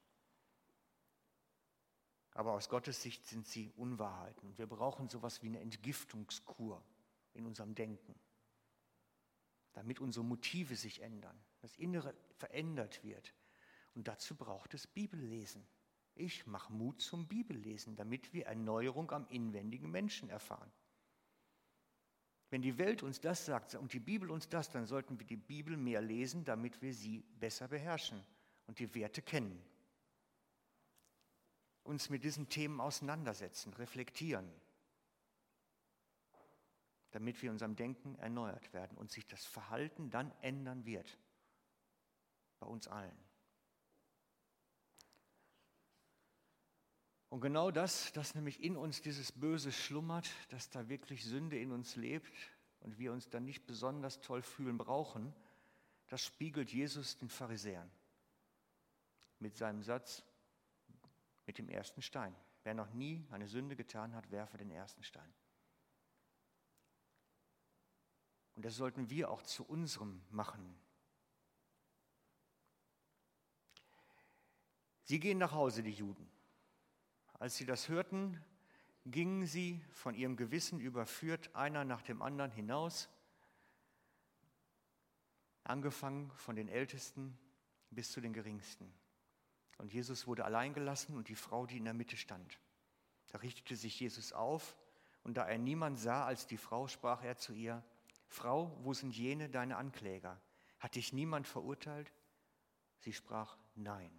aber 2.39 2.53
aus 2.53 2.69
Gottes 2.69 3.03
Sicht 3.03 3.27
sind 3.27 3.49
sie 3.49 3.73
Unwahrheiten. 3.77 4.51
Und 4.51 4.59
wir 4.59 4.69
brauchen 4.69 5.09
sowas 5.09 5.43
wie 5.43 5.49
eine 5.49 5.59
Entgiftungskur 5.59 6.81
in 7.35 7.45
unserem 7.45 7.75
Denken, 7.75 8.15
damit 9.73 9.99
unsere 9.99 10.25
Motive 10.25 10.77
sich 10.77 11.03
ändern, 11.03 11.37
das 11.63 11.75
Innere 11.75 12.15
verändert 12.37 13.03
wird. 13.03 13.35
Und 13.97 14.07
dazu 14.07 14.37
braucht 14.37 14.73
es 14.75 14.87
Bibellesen. 14.87 15.67
Ich 16.15 16.47
mache 16.47 16.73
Mut 16.73 17.01
zum 17.01 17.27
Bibellesen, 17.27 17.97
damit 17.97 18.33
wir 18.33 18.47
Erneuerung 18.47 19.11
am 19.11 19.27
inwendigen 19.31 19.91
Menschen 19.91 20.31
erfahren. 20.31 20.71
Wenn 22.51 22.63
die 22.63 22.79
Welt 22.79 23.03
uns 23.03 23.21
das 23.21 23.47
sagt 23.47 23.75
und 23.75 23.93
die 23.93 23.99
Bibel 23.99 24.31
uns 24.31 24.49
das, 24.49 24.71
dann 24.71 24.87
sollten 24.87 25.19
wir 25.19 25.27
die 25.27 25.37
Bibel 25.37 25.77
mehr 25.77 26.03
lesen, 26.03 26.45
damit 26.45 26.83
wir 26.83 26.95
sie 26.95 27.25
besser 27.41 27.67
beherrschen 27.67 28.23
und 28.69 28.79
die 28.79 28.95
Werte 28.95 29.23
kennen 29.23 29.61
uns 31.89 32.11
mit 32.11 32.23
diesen 32.23 32.49
Themen 32.49 32.81
auseinandersetzen, 32.81 33.73
reflektieren, 33.75 34.49
damit 37.11 37.41
wir 37.41 37.49
in 37.49 37.55
unserem 37.55 37.75
Denken 37.75 38.15
erneuert 38.17 38.73
werden 38.75 38.97
und 38.99 39.11
sich 39.11 39.27
das 39.27 39.45
Verhalten 39.45 40.11
dann 40.11 40.31
ändern 40.43 40.85
wird. 40.85 41.19
Bei 42.61 42.67
uns 42.67 42.87
allen. 42.89 43.17
Und 47.31 47.41
genau 47.41 47.71
das, 47.71 48.13
dass 48.13 48.35
nämlich 48.35 48.63
in 48.63 48.77
uns 48.77 49.01
dieses 49.01 49.33
Böse 49.33 49.73
schlummert, 49.73 50.29
dass 50.51 50.71
da 50.71 50.89
wirklich 50.89 51.25
Sünde 51.25 51.59
in 51.59 51.73
uns 51.73 51.97
lebt 51.97 52.33
und 52.81 52.99
wir 52.99 53.13
uns 53.13 53.29
dann 53.29 53.45
nicht 53.45 53.67
besonders 53.67 54.21
toll 54.21 54.43
fühlen 54.43 54.79
brauchen, 54.79 55.35
das 56.09 56.25
spiegelt 56.25 56.73
Jesus 56.73 57.17
den 57.17 57.29
Pharisäern 57.29 57.91
mit 59.39 59.57
seinem 59.57 59.83
Satz, 59.83 60.25
mit 61.49 61.57
dem 61.57 61.71
ersten 61.71 62.03
Stein. 62.03 62.37
Wer 62.63 62.75
noch 62.75 62.93
nie 62.93 63.27
eine 63.31 63.49
Sünde 63.49 63.75
getan 63.75 64.15
hat, 64.15 64.31
werfe 64.31 64.59
den 64.59 64.71
ersten 64.71 65.03
Stein. 65.03 65.33
Und 68.55 68.67
das 68.67 68.77
sollten 68.77 69.09
wir 69.09 69.31
auch 69.31 69.43
zu 69.43 69.65
unserem 69.65 70.21
machen. 70.29 70.79
Sie 75.05 75.19
gehen 75.19 75.39
nach 75.39 75.53
Hause, 75.53 75.83
die 75.83 75.91
Juden. 75.91 76.31
Als 77.39 77.57
sie 77.57 77.65
das 77.65 77.89
hörten, 77.89 78.45
gingen 79.07 79.47
sie 79.47 79.83
von 79.91 80.15
ihrem 80.15 80.37
Gewissen 80.37 80.81
überführt, 80.81 81.55
einer 81.57 81.87
nach 81.87 82.03
dem 82.03 82.21
anderen 82.21 82.51
hinaus 82.51 83.09
angefangen 85.65 86.31
von 86.33 86.57
den 86.57 86.69
Ältesten 86.69 87.39
bis 87.91 88.13
zu 88.13 88.21
den 88.21 88.35
Geringsten. 88.35 88.93
Und 89.79 89.93
Jesus 89.93 90.27
wurde 90.27 90.45
allein 90.45 90.75
gelassen 90.75 91.17
und 91.17 91.29
die 91.29 91.37
Frau, 91.37 91.67
die 91.67 91.79
in 91.79 91.85
der 91.85 91.95
Mitte 91.95 92.17
stand. 92.17 92.59
Da 93.29 93.39
richtete 93.39 93.77
sich 93.77 93.99
Jesus 94.01 94.33
auf 94.33 94.77
und 95.23 95.37
da 95.37 95.47
er 95.47 95.59
niemand 95.59 95.99
sah 95.99 96.25
als 96.25 96.47
die 96.47 96.57
Frau, 96.57 96.89
sprach 96.89 97.23
er 97.23 97.37
zu 97.37 97.53
ihr, 97.53 97.85
Frau, 98.29 98.77
wo 98.83 98.93
sind 98.93 99.17
jene 99.17 99.49
deine 99.49 99.77
Ankläger? 99.77 100.41
Hat 100.79 100.95
dich 100.95 101.13
niemand 101.13 101.47
verurteilt? 101.47 102.13
Sie 102.99 103.13
sprach, 103.13 103.57
nein. 103.75 104.13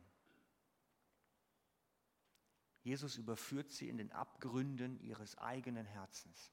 Jesus 2.82 3.18
überführt 3.18 3.72
sie 3.72 3.90
in 3.90 3.98
den 3.98 4.12
Abgründen 4.12 5.00
ihres 5.02 5.38
eigenen 5.38 5.86
Herzens, 5.86 6.52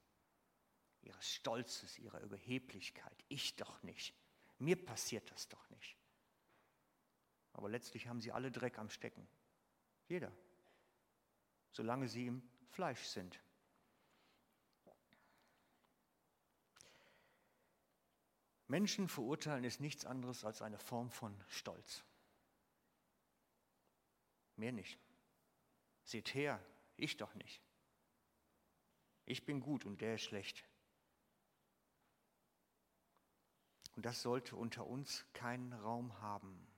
ihres 1.03 1.29
Stolzes, 1.29 1.99
ihrer 1.99 2.21
Überheblichkeit. 2.21 3.25
Ich 3.29 3.57
doch 3.57 3.83
nicht. 3.83 4.15
Mir 4.59 4.85
passiert 4.85 5.31
das 5.31 5.49
doch 5.49 5.71
nicht. 5.71 5.96
Aber 7.57 7.71
letztlich 7.71 8.07
haben 8.07 8.21
sie 8.21 8.33
alle 8.33 8.53
Dreck 8.53 8.79
am 8.79 8.91
Stecken. 8.91 9.27
Jeder. 10.09 10.31
Solange 11.73 12.07
sie 12.07 12.27
im 12.27 12.43
Fleisch 12.69 13.03
sind. 13.05 13.41
Menschen 18.69 19.09
verurteilen 19.09 19.65
ist 19.65 19.81
nichts 19.81 20.05
anderes 20.05 20.45
als 20.45 20.61
eine 20.61 20.79
Form 20.79 21.11
von 21.11 21.35
Stolz. 21.49 22.05
Mehr 24.57 24.73
nicht. 24.73 24.99
Seht 26.05 26.35
her, 26.35 26.63
ich 26.99 27.17
doch 27.17 27.35
nicht. 27.37 27.63
Ich 29.25 29.47
bin 29.47 29.61
gut 29.61 29.87
und 29.87 30.03
der 30.03 30.17
ist 30.17 30.25
schlecht. 30.25 30.63
Und 33.95 34.05
das 34.05 34.21
sollte 34.21 34.57
unter 34.57 34.87
uns 34.87 35.25
keinen 35.33 35.73
Raum 35.73 36.21
haben, 36.21 36.76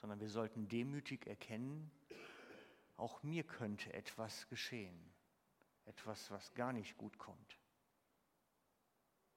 sondern 0.00 0.20
wir 0.20 0.28
sollten 0.28 0.68
demütig 0.68 1.26
erkennen, 1.26 1.90
auch 2.96 3.22
mir 3.22 3.44
könnte 3.44 3.92
etwas 3.92 4.48
geschehen, 4.48 5.12
etwas, 5.84 6.30
was 6.30 6.54
gar 6.54 6.72
nicht 6.72 6.96
gut 6.96 7.18
kommt. 7.18 7.58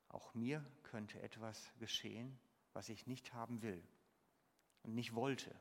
Auch 0.07 0.33
mir 0.33 0.65
könnte 0.83 1.21
etwas 1.21 1.71
geschehen, 1.77 2.39
was 2.73 2.89
ich 2.89 3.05
nicht 3.05 3.33
haben 3.33 3.61
will 3.61 3.83
und 4.83 4.95
nicht 4.95 5.13
wollte. 5.13 5.53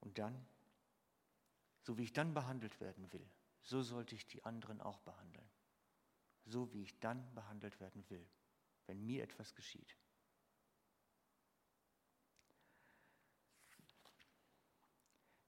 Und 0.00 0.18
dann, 0.18 0.46
so 1.82 1.98
wie 1.98 2.04
ich 2.04 2.12
dann 2.12 2.34
behandelt 2.34 2.80
werden 2.80 3.12
will, 3.12 3.28
so 3.62 3.82
sollte 3.82 4.14
ich 4.14 4.26
die 4.26 4.44
anderen 4.44 4.80
auch 4.80 5.00
behandeln. 5.00 5.48
So 6.46 6.72
wie 6.72 6.82
ich 6.82 6.98
dann 7.00 7.34
behandelt 7.34 7.78
werden 7.80 8.08
will, 8.08 8.26
wenn 8.86 9.04
mir 9.04 9.22
etwas 9.22 9.54
geschieht. 9.54 9.96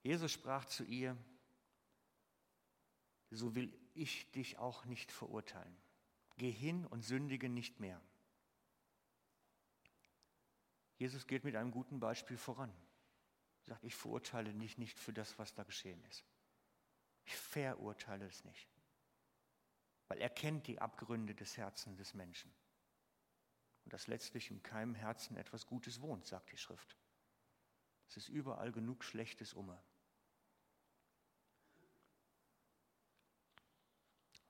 Jesus 0.02 0.32
sprach 0.32 0.64
zu 0.64 0.84
ihr, 0.84 1.16
so 3.30 3.54
will 3.54 3.72
ich 3.94 4.30
dich 4.32 4.58
auch 4.58 4.84
nicht 4.84 5.12
verurteilen. 5.12 5.76
Geh 6.36 6.50
hin 6.50 6.86
und 6.86 7.02
sündige 7.02 7.48
nicht 7.48 7.80
mehr. 7.80 8.00
Jesus 10.98 11.26
geht 11.26 11.44
mit 11.44 11.56
einem 11.56 11.70
guten 11.70 12.00
Beispiel 12.00 12.36
voran. 12.36 12.72
Er 13.62 13.74
sagt, 13.74 13.84
ich 13.84 13.94
verurteile 13.94 14.52
dich 14.52 14.78
nicht 14.78 14.98
für 14.98 15.12
das, 15.12 15.38
was 15.38 15.54
da 15.54 15.62
geschehen 15.62 16.02
ist. 16.04 16.24
Ich 17.24 17.36
verurteile 17.36 18.26
es 18.26 18.44
nicht. 18.44 18.68
Weil 20.08 20.20
er 20.20 20.30
kennt 20.30 20.66
die 20.66 20.80
Abgründe 20.80 21.34
des 21.34 21.56
Herzens 21.56 21.96
des 21.96 22.14
Menschen. 22.14 22.52
Und 23.84 23.92
dass 23.92 24.06
letztlich 24.06 24.50
in 24.50 24.62
keinem 24.62 24.94
Herzen 24.94 25.36
etwas 25.36 25.66
Gutes 25.66 26.00
wohnt, 26.00 26.26
sagt 26.26 26.52
die 26.52 26.56
Schrift. 26.56 26.96
Es 28.08 28.16
ist 28.16 28.28
überall 28.28 28.72
genug 28.72 29.04
Schlechtes 29.04 29.54
umme. 29.54 29.82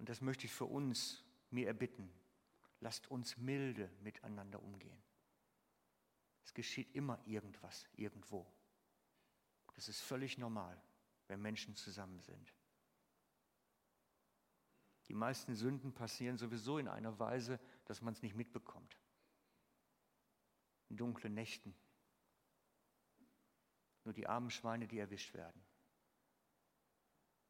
Und 0.02 0.08
das 0.08 0.20
möchte 0.20 0.46
ich 0.46 0.52
für 0.52 0.64
uns 0.64 1.22
mir 1.50 1.68
erbitten, 1.68 2.12
lasst 2.80 3.08
uns 3.08 3.36
milde 3.36 3.88
miteinander 4.00 4.60
umgehen. 4.60 5.00
Es 6.42 6.52
geschieht 6.52 6.92
immer 6.96 7.24
irgendwas, 7.24 7.86
irgendwo. 7.94 8.44
Das 9.76 9.86
ist 9.86 10.00
völlig 10.00 10.38
normal, 10.38 10.82
wenn 11.28 11.40
Menschen 11.40 11.76
zusammen 11.76 12.18
sind. 12.18 12.52
Die 15.06 15.14
meisten 15.14 15.54
Sünden 15.54 15.94
passieren 15.94 16.36
sowieso 16.36 16.78
in 16.78 16.88
einer 16.88 17.20
Weise, 17.20 17.60
dass 17.84 18.02
man 18.02 18.12
es 18.12 18.22
nicht 18.22 18.34
mitbekommt. 18.34 18.98
In 20.88 20.96
dunklen 20.96 21.34
Nächten. 21.34 21.76
Nur 24.02 24.14
die 24.14 24.26
armen 24.26 24.50
Schweine, 24.50 24.88
die 24.88 24.98
erwischt 24.98 25.32
werden. 25.34 25.62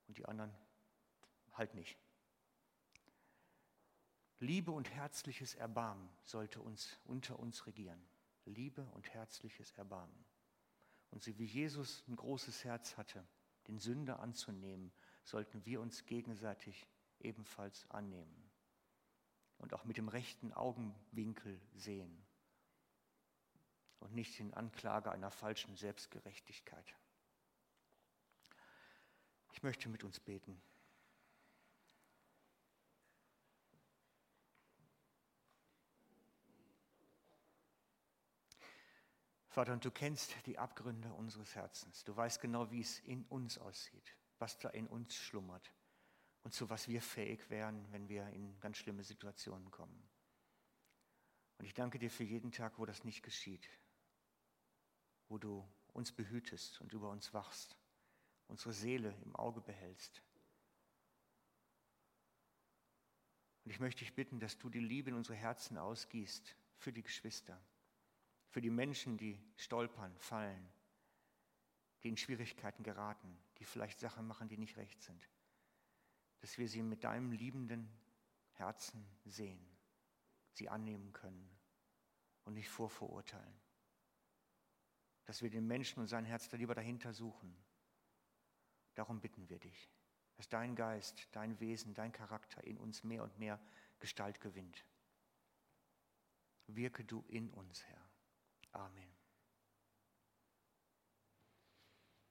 Und 0.07 0.19
die 0.19 0.27
anderen 0.27 0.55
halt 1.55 1.75
nicht. 1.75 2.02
Liebe 4.43 4.73
und 4.73 4.91
herzliches 4.91 5.55
Erbarmen 5.55 6.11
sollte 6.25 6.61
uns 6.61 6.99
unter 7.05 7.39
uns 7.39 7.65
regieren. 7.69 8.05
Liebe 8.45 8.83
und 8.91 9.09
herzliches 9.15 9.71
Erbarmen. 9.71 10.25
Und 11.13 11.23
so 11.23 11.39
wie 11.39 11.45
Jesus 11.45 12.03
ein 12.09 12.17
großes 12.17 12.65
Herz 12.65 12.97
hatte, 12.97 13.25
den 13.69 13.79
Sünder 13.79 14.19
anzunehmen, 14.19 14.91
sollten 15.23 15.65
wir 15.65 15.81
uns 15.81 16.07
gegenseitig 16.07 16.89
ebenfalls 17.21 17.89
annehmen 17.89 18.51
und 19.59 19.75
auch 19.75 19.85
mit 19.85 19.97
dem 19.97 20.09
rechten 20.09 20.53
Augenwinkel 20.53 21.61
sehen 21.77 22.27
und 24.01 24.13
nicht 24.13 24.41
in 24.41 24.53
Anklage 24.55 25.13
einer 25.13 25.31
falschen 25.31 25.77
Selbstgerechtigkeit. 25.77 26.97
Ich 29.53 29.63
möchte 29.63 29.89
mit 29.89 30.03
uns 30.03 30.19
beten. 30.19 30.61
Vater, 39.53 39.75
und 39.75 39.85
du 39.85 39.91
kennst 39.91 40.35
die 40.47 40.59
Abgründe 40.59 41.13
unseres 41.13 41.55
Herzens. 41.55 42.05
Du 42.05 42.17
weißt 42.17 42.41
genau, 42.41 42.71
wie 42.71 42.81
es 42.81 43.01
in 43.01 43.27
uns 43.27 43.59
aussieht, 43.59 44.17
was 44.39 44.59
da 44.59 44.71
in 44.71 44.87
uns 44.87 45.15
schlummert 45.15 45.75
und 46.43 46.55
zu 46.55 46.71
was 46.71 46.89
wir 46.89 47.03
fähig 47.03 47.51
wären, 47.51 47.87
wenn 47.93 48.09
wir 48.09 48.27
in 48.29 48.59
ganz 48.61 48.79
schlimme 48.79 49.05
Situationen 49.05 49.71
kommen. 49.71 50.09
Und 51.59 51.67
ich 51.67 51.75
danke 51.75 51.99
dir 51.99 52.11
für 52.11 52.25
jeden 52.25 52.51
Tag, 52.51 52.79
wo 52.79 52.87
das 52.87 53.05
nicht 53.05 53.23
geschieht, 53.23 53.69
wo 55.29 55.37
du 55.37 55.69
uns 55.93 56.13
behütest 56.13 56.81
und 56.81 56.95
über 56.95 57.11
uns 57.11 57.35
wachst, 57.35 57.77
unsere 58.49 58.73
Seele 58.73 59.15
im 59.23 59.37
Auge 59.37 59.61
behältst. 59.61 60.23
Und 63.67 63.71
ich 63.71 63.81
möchte 63.81 63.99
dich 63.99 64.15
bitten, 64.15 64.41
dass 64.41 64.57
du 64.57 64.71
die 64.71 64.81
Liebe 64.81 65.11
in 65.11 65.17
unsere 65.17 65.37
Herzen 65.37 65.77
ausgießt 65.77 66.57
für 66.79 66.91
die 66.91 67.03
Geschwister 67.03 67.63
für 68.53 68.61
die 68.61 68.71
Menschen, 68.71 69.17
die 69.17 69.41
stolpern, 69.57 70.15
fallen, 70.19 70.69
die 72.03 72.11
in 72.11 72.19
Schwierigkeiten 72.19 72.83
geraten, 72.83 73.39
die 73.59 73.65
vielleicht 73.65 73.99
Sachen 73.99 74.27
machen, 74.27 74.47
die 74.47 74.59
nicht 74.59 74.77
recht 74.77 75.03
sind. 75.03 75.27
Dass 76.41 76.59
wir 76.59 76.69
sie 76.69 76.83
mit 76.83 77.03
deinem 77.03 77.33
liebenden 77.33 77.91
Herzen 78.53 79.07
sehen, 79.25 79.67
sie 80.53 80.69
annehmen 80.69 81.15
können 81.15 81.49
und 82.45 82.53
nicht 82.53 82.69
vorverurteilen. 82.69 83.59
Dass 85.25 85.41
wir 85.41 85.49
den 85.49 85.67
Menschen 85.67 86.01
und 86.01 86.09
sein 86.09 86.27
Herz 86.27 86.51
da 86.51 86.59
lieber 86.59 86.75
dahinter 86.75 87.15
suchen. 87.15 87.57
Darum 88.95 89.23
bitten 89.23 89.49
wir 89.49 89.61
dich, 89.61 89.91
dass 90.35 90.51
dein 90.51 90.77
Geist, 90.77 91.27
dein 91.33 91.59
Wesen, 91.59 91.95
dein 91.95 92.13
Charakter 92.13 92.63
in 92.65 92.77
uns 92.77 93.03
mehr 93.03 93.23
und 93.23 93.39
mehr 93.39 93.59
Gestalt 93.99 94.43
gewinnt. 94.43 94.85
Wirke 96.67 97.03
du 97.03 97.25
in 97.29 97.51
uns, 97.51 97.83
Herr. 97.85 98.02
Amen. 98.75 99.12